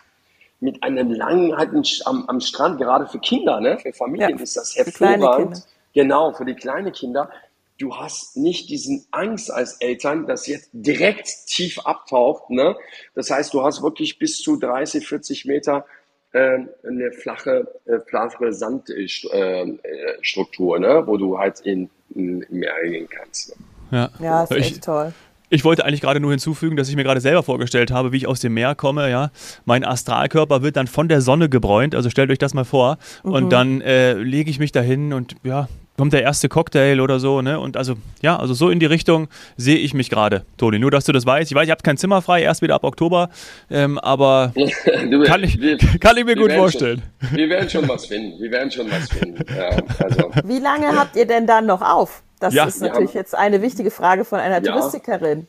mit 0.60 0.84
einem 0.84 1.12
langen 1.12 1.56
halt 1.56 1.70
am, 2.06 2.26
am 2.28 2.42
Strand, 2.42 2.80
gerade 2.80 3.08
für 3.08 3.20
Kinder, 3.20 3.62
ne? 3.62 3.78
für 3.78 3.94
Familien 3.94 4.38
ja, 4.38 4.44
ist 4.44 4.58
das 4.58 4.76
hervorragend. 4.76 5.64
Genau, 5.94 6.34
für 6.34 6.46
die 6.46 6.56
kleinen 6.56 6.92
Kinder. 6.92 7.32
Du 7.78 7.96
hast 7.96 8.36
nicht 8.36 8.70
diesen 8.70 9.06
Angst 9.12 9.52
als 9.52 9.76
Eltern, 9.76 10.28
dass 10.28 10.48
jetzt 10.48 10.70
direkt 10.74 11.30
tief 11.48 11.80
abtaucht. 11.80 12.50
Ne? 12.50 12.76
Das 13.16 13.32
heißt, 13.32 13.54
du 13.54 13.64
hast 13.64 13.82
wirklich 13.82 14.20
bis 14.20 14.38
zu 14.38 14.58
30, 14.58 15.08
40 15.08 15.46
Meter 15.46 15.86
eine 16.38 17.12
flache, 17.12 17.68
äh, 17.86 18.00
flache 18.06 18.54
Sandstruktur, 18.54 20.80
ne? 20.80 21.04
wo 21.06 21.18
du 21.18 21.40
halt 21.40 21.60
in, 21.62 21.90
in, 22.14 22.44
im 22.44 22.60
Meer 22.60 22.76
gehen 22.84 23.10
kannst. 23.10 23.50
Ne? 23.50 23.56
Ja, 23.92 24.12
ja 24.20 24.44
ist 24.44 24.52
echt 24.52 24.76
ich, 24.76 24.82
toll. 24.82 25.12
Ich 25.52 25.66
wollte 25.66 25.84
eigentlich 25.84 26.02
gerade 26.02 26.20
nur 26.20 26.30
hinzufügen, 26.30 26.76
dass 26.76 26.90
ich 26.90 26.96
mir 26.96 27.04
gerade 27.04 27.22
selber 27.22 27.42
vorgestellt 27.42 27.90
habe, 27.92 28.12
wie 28.12 28.18
ich 28.18 28.28
aus 28.28 28.40
dem 28.40 28.54
Meer 28.54 28.76
komme. 28.76 29.10
Ja, 29.10 29.32
mein 29.66 29.84
Astralkörper 29.84 30.62
wird 30.62 30.76
dann 30.76 30.86
von 30.86 31.08
der 31.08 31.22
Sonne 31.22 31.50
gebräunt. 31.50 31.96
Also 31.96 32.12
stellt 32.12 32.30
euch 32.30 32.38
das 32.38 32.54
mal 32.54 32.66
vor. 32.66 33.00
Mhm. 33.24 33.32
Und 33.32 33.50
dann 33.50 33.82
äh, 33.82 34.14
lege 34.14 34.52
ich 34.52 34.60
mich 34.60 34.72
dahin 34.72 35.12
und 35.12 35.38
ja, 35.44 35.68
kommt 36.00 36.14
der 36.14 36.24
erste 36.24 36.48
Cocktail 36.48 37.02
oder 37.02 37.20
so, 37.20 37.42
ne? 37.42 37.60
Und 37.60 37.76
also, 37.76 37.96
ja, 38.22 38.40
also 38.40 38.54
so 38.54 38.70
in 38.70 38.80
die 38.80 38.86
Richtung 38.86 39.28
sehe 39.58 39.76
ich 39.76 39.94
mich 39.94 40.10
gerade, 40.10 40.46
Toni. 40.58 40.80
Nur, 40.80 40.92
dass 40.92 41.04
du 41.04 41.12
das 41.12 41.26
weißt. 41.26 41.52
Ich 41.52 41.56
weiß, 41.56 41.66
ich 41.66 41.72
habe 41.72 41.84
kein 41.84 41.98
Zimmer 41.98 42.22
frei, 42.22 42.42
erst 42.42 42.62
wieder 42.62 42.76
ab 42.76 42.86
Oktober, 42.86 43.30
ähm, 43.70 44.00
aber 44.00 44.54
du, 44.56 45.24
kann, 45.24 45.44
ich, 45.44 45.60
wir, 45.60 45.78
kann 46.00 46.16
ich 46.16 46.24
mir 46.24 46.36
gut 46.36 46.54
vorstellen. 46.54 47.02
Schon, 47.20 47.38
wir 47.38 47.50
werden 47.50 47.70
schon 47.70 47.90
was 47.90 48.06
finden. 48.06 48.42
Wir 48.42 48.50
werden 48.50 48.72
schon 48.72 48.90
was 48.90 49.10
finden. 49.10 49.44
Ja, 49.54 49.72
also. 50.02 50.32
Wie 50.46 50.60
lange 50.60 50.98
habt 50.98 51.18
ihr 51.18 51.26
denn 51.26 51.46
dann 51.46 51.66
noch 51.66 51.82
auf? 51.82 52.24
Das 52.40 52.54
ja, 52.54 52.64
ist 52.64 52.80
natürlich 52.82 53.10
haben, 53.10 53.18
jetzt 53.18 53.36
eine 53.36 53.62
wichtige 53.62 53.92
Frage 53.92 54.24
von 54.24 54.40
einer 54.40 54.64
ja. 54.64 54.72
Touristikerin. 54.72 55.48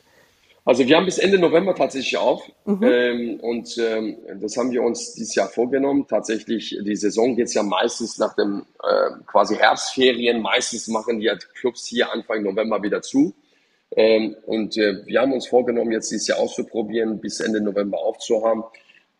Also 0.63 0.87
wir 0.87 0.95
haben 0.95 1.05
bis 1.05 1.17
Ende 1.17 1.39
November 1.39 1.73
tatsächlich 1.73 2.17
auf 2.17 2.43
mhm. 2.65 2.83
ähm, 2.83 3.39
und 3.39 3.77
ähm, 3.79 4.17
das 4.39 4.55
haben 4.57 4.71
wir 4.71 4.83
uns 4.83 5.13
dieses 5.13 5.33
Jahr 5.33 5.47
vorgenommen. 5.49 6.05
Tatsächlich, 6.07 6.77
die 6.85 6.95
Saison 6.95 7.35
geht 7.35 7.51
ja 7.53 7.63
meistens 7.63 8.19
nach 8.19 8.35
dem 8.35 8.65
äh, 8.83 9.23
quasi 9.25 9.55
Herbstferien. 9.55 10.39
Meistens 10.39 10.87
machen 10.87 11.19
die 11.19 11.29
halt 11.29 11.51
Clubs 11.55 11.87
hier 11.87 12.11
Anfang 12.11 12.43
November 12.43 12.83
wieder 12.83 13.01
zu. 13.01 13.33
Ähm, 13.95 14.35
und 14.45 14.77
äh, 14.77 15.05
wir 15.05 15.21
haben 15.21 15.33
uns 15.33 15.47
vorgenommen, 15.47 15.91
jetzt 15.91 16.11
dieses 16.11 16.27
Jahr 16.27 16.39
auszuprobieren, 16.39 17.19
bis 17.19 17.39
Ende 17.39 17.59
November 17.59 17.97
aufzuhaben 17.97 18.63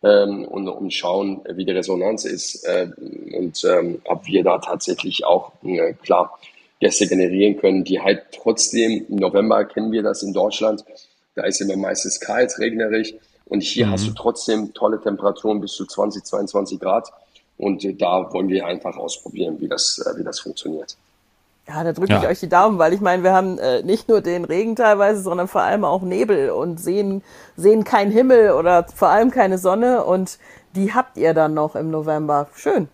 ähm, 0.04 0.44
und 0.44 0.68
um 0.68 0.90
schauen, 0.90 1.42
wie 1.54 1.64
die 1.64 1.72
Resonanz 1.72 2.24
ist 2.24 2.64
äh, 2.64 2.88
und 3.36 3.62
ähm, 3.64 4.00
ob 4.04 4.26
wir 4.26 4.44
da 4.44 4.58
tatsächlich 4.58 5.24
auch, 5.24 5.52
äh, 5.64 5.92
klar, 5.94 6.38
Gäste 6.80 7.06
generieren 7.06 7.58
können, 7.58 7.84
die 7.84 8.00
halt 8.00 8.22
trotzdem, 8.32 9.06
im 9.08 9.16
November 9.16 9.64
kennen 9.64 9.92
wir 9.92 10.02
das 10.02 10.22
in 10.22 10.32
Deutschland, 10.32 10.84
da 11.34 11.44
ist 11.44 11.60
immer 11.60 11.76
meistens 11.76 12.20
kalt, 12.20 12.58
regnerisch 12.58 13.14
und 13.46 13.62
hier 13.62 13.86
mhm. 13.86 13.90
hast 13.92 14.06
du 14.06 14.12
trotzdem 14.12 14.72
tolle 14.74 15.00
Temperaturen 15.00 15.60
bis 15.60 15.72
zu 15.72 15.86
20, 15.86 16.24
22 16.24 16.80
Grad 16.80 17.10
und 17.56 17.84
äh, 17.84 17.94
da 17.94 18.32
wollen 18.32 18.48
wir 18.48 18.66
einfach 18.66 18.96
ausprobieren, 18.96 19.60
wie 19.60 19.68
das, 19.68 19.98
äh, 19.98 20.18
wie 20.18 20.24
das 20.24 20.40
funktioniert. 20.40 20.96
Ja, 21.68 21.84
da 21.84 21.92
drücke 21.92 22.12
ja. 22.12 22.22
ich 22.22 22.28
euch 22.28 22.40
die 22.40 22.48
Daumen, 22.48 22.78
weil 22.78 22.92
ich 22.92 23.00
meine, 23.00 23.22
wir 23.22 23.32
haben 23.32 23.56
äh, 23.58 23.82
nicht 23.82 24.08
nur 24.08 24.20
den 24.20 24.44
Regen 24.44 24.74
teilweise, 24.74 25.22
sondern 25.22 25.46
vor 25.46 25.62
allem 25.62 25.84
auch 25.84 26.02
Nebel 26.02 26.50
und 26.50 26.80
sehen, 26.80 27.22
sehen 27.56 27.84
keinen 27.84 28.10
Himmel 28.10 28.50
oder 28.50 28.84
vor 28.92 29.08
allem 29.08 29.30
keine 29.30 29.58
Sonne 29.58 30.04
und 30.04 30.38
die 30.74 30.92
habt 30.92 31.16
ihr 31.16 31.34
dann 31.34 31.54
noch 31.54 31.76
im 31.76 31.90
November. 31.90 32.48
Schön. 32.56 32.88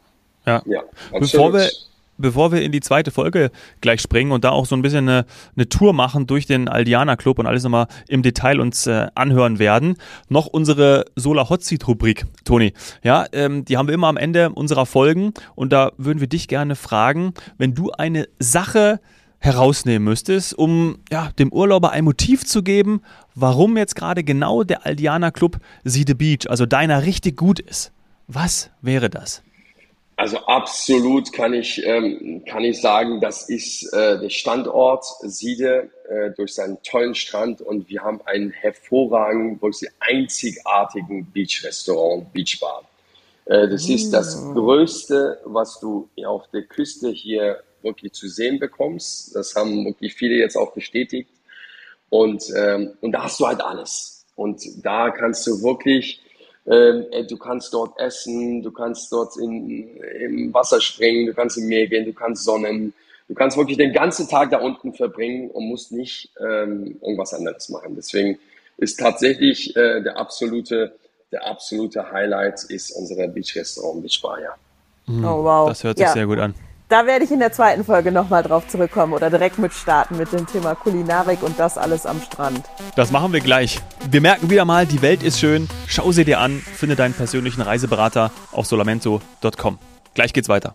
Ja. 0.45 0.63
ja 0.67 0.83
Bevor 1.19 1.55
wir 1.55 1.71
bevor 2.19 2.53
wir 2.53 2.63
in 2.63 2.73
die 2.73 2.81
zweite 2.81 3.11
Folge 3.11 3.51
gleich 3.81 4.01
springen 4.01 4.33
und 4.33 4.45
da 4.45 4.51
auch 4.51 4.67
so 4.67 4.77
ein 4.77 4.83
bisschen 4.83 5.09
eine, 5.09 5.25
eine 5.57 5.69
Tour 5.69 5.93
machen 5.93 6.27
durch 6.27 6.47
den 6.47 6.69
Aldiana 6.69 7.17
Club 7.17 7.39
und 7.39 7.47
alles 7.47 7.63
nochmal 7.63 7.87
im 8.09 8.23
Detail 8.23 8.61
uns 8.61 8.87
äh, 8.87 9.07
anhören 9.15 9.59
werden, 9.59 9.97
noch 10.29 10.47
unsere 10.47 11.07
Solar 11.17 11.49
Hot 11.49 11.65
Seat 11.65 11.87
Rubrik, 11.89 12.27
Toni. 12.45 12.73
Ja, 13.03 13.27
ähm, 13.33 13.65
die 13.65 13.77
haben 13.77 13.89
wir 13.89 13.95
immer 13.95 14.09
am 14.09 14.17
Ende 14.17 14.51
unserer 14.51 14.87
Folgen 14.87 15.33
und 15.55 15.73
da 15.73 15.93
würden 15.97 16.21
wir 16.21 16.29
dich 16.29 16.49
gerne 16.49 16.77
fragen, 16.77 17.33
wenn 17.57 17.75
du 17.75 17.91
eine 17.93 18.29
Sache 18.39 19.01
herausnehmen 19.39 20.05
müsstest, 20.05 20.55
um 20.55 20.99
ja, 21.11 21.31
dem 21.39 21.53
Urlauber 21.53 21.93
ein 21.93 22.05
Motiv 22.05 22.45
zu 22.45 22.63
geben, 22.63 23.03
warum 23.35 23.77
jetzt 23.77 23.95
gerade 23.95 24.25
genau 24.25 24.65
der 24.65 24.85
Aldiana 24.85 25.31
Club 25.31 25.59
See 25.85 26.05
the 26.07 26.15
Beach, 26.15 26.51
also 26.51 26.67
deiner 26.67 27.05
richtig 27.05 27.37
gut 27.37 27.61
ist. 27.61 27.93
Was 28.27 28.71
wäre 28.83 29.09
das? 29.09 29.43
Also 30.19 30.39
absolut 30.39 31.33
kann 31.33 31.55
ich, 31.55 31.81
ähm, 31.87 32.43
kann 32.45 32.65
ich 32.65 32.81
sagen, 32.81 33.21
das 33.21 33.49
ist 33.49 33.85
äh, 33.93 34.19
der 34.19 34.31
Standort 34.31 35.05
Siede 35.21 35.91
äh, 36.09 36.31
durch 36.37 36.55
seinen 36.55 36.83
tollen 36.83 37.15
Strand 37.15 37.61
und 37.61 37.89
wir 37.89 38.03
haben 38.03 38.21
einen 38.23 38.51
hervorragenden, 38.51 39.63
wirklich 39.63 39.89
einzigartigen 40.01 41.25
Beach-Restaurant, 41.27 42.33
Beachbar. 42.33 42.83
Äh, 43.45 43.69
das 43.69 43.89
ist 43.89 44.11
das 44.11 44.43
mm. 44.43 44.55
Größte, 44.55 45.39
was 45.45 45.79
du 45.79 46.09
auf 46.27 46.49
der 46.49 46.63
Küste 46.63 47.11
hier 47.11 47.63
wirklich 47.83 48.13
zu 48.13 48.27
sehen 48.27 48.59
bekommst. 48.59 49.37
Das 49.37 49.55
haben 49.55 49.85
wirklich 49.85 50.15
viele 50.15 50.35
jetzt 50.35 50.57
auch 50.57 50.73
bestätigt. 50.73 51.31
Und, 52.11 52.43
ähm, 52.57 52.95
und 53.03 53.13
da 53.13 53.23
hast 53.23 53.39
du 53.39 53.47
halt 53.47 53.61
alles. 53.61 54.27
Und 54.35 54.85
da 54.85 55.13
kannst 55.13 55.47
du 55.47 55.63
wirklich 55.63 56.21
ähm, 56.71 57.07
du 57.29 57.37
kannst 57.37 57.73
dort 57.73 57.99
essen, 57.99 58.63
du 58.63 58.71
kannst 58.71 59.11
dort 59.11 59.37
in, 59.39 59.97
im 60.21 60.55
Wasser 60.55 60.81
springen, 60.81 61.27
du 61.27 61.35
kannst 61.35 61.57
im 61.57 61.67
Meer 61.67 61.87
gehen, 61.87 62.05
du 62.05 62.13
kannst 62.13 62.45
sonnen. 62.45 62.93
Du 63.29 63.35
kannst 63.35 63.59
wirklich 63.59 63.77
den 63.77 63.93
ganzen 63.93 64.27
Tag 64.27 64.51
da 64.51 64.59
unten 64.59 64.95
verbringen 64.95 65.51
und 65.51 65.69
musst 65.69 65.93
nicht 65.93 66.31
ähm, 66.41 66.99
irgendwas 67.03 67.35
anderes 67.35 67.69
machen. 67.69 67.95
Deswegen 67.95 68.39
ist 68.79 68.99
tatsächlich 68.99 69.77
äh, 69.77 70.03
der 70.03 70.17
absolute, 70.17 70.95
der 71.31 71.47
absolute 71.47 72.11
Highlight 72.11 72.65
ist 72.65 72.91
unsere 72.93 73.29
Beach 73.29 73.55
Restaurant 73.55 74.03
Beach 74.03 74.21
Bar, 74.23 74.41
ja. 74.41 74.55
Mhm. 75.07 75.25
Oh 75.25 75.45
wow. 75.45 75.69
Das 75.69 75.85
hört 75.85 75.99
sich 75.99 76.07
ja. 76.07 76.13
sehr 76.13 76.27
gut 76.27 76.39
an. 76.39 76.55
Da 76.89 77.07
werde 77.07 77.25
ich 77.25 77.31
in 77.31 77.39
der 77.39 77.53
zweiten 77.53 77.85
Folge 77.85 78.11
nochmal 78.11 78.43
drauf 78.43 78.67
zurückkommen 78.67 79.13
oder 79.13 79.29
direkt 79.29 79.59
mit 79.59 79.75
starten 79.75 80.17
mit 80.17 80.33
dem 80.33 80.47
Thema 80.47 80.75
Kulinarik 80.75 81.43
und 81.43 81.59
das 81.59 81.77
alles 81.77 82.07
am 82.07 82.21
Strand. 82.23 82.63
Das 82.97 83.11
machen 83.11 83.35
wir 83.35 83.41
gleich. 83.41 83.79
Wir 84.11 84.23
merken 84.23 84.49
wieder 84.49 84.65
mal, 84.65 84.87
die 84.87 85.03
Welt 85.03 85.23
ist 85.23 85.39
schön. 85.39 85.69
Schau 85.87 86.13
sie 86.13 86.25
dir 86.25 86.41
an, 86.41 86.61
finde 86.61 86.97
deinen 86.97 87.13
persönlichen 87.13 87.61
Reiseberater 87.61 88.31
auf 88.53 88.67
solamento.com. 88.67 89.79
Gleich 90.15 90.33
geht's 90.33 90.49
weiter. 90.49 90.75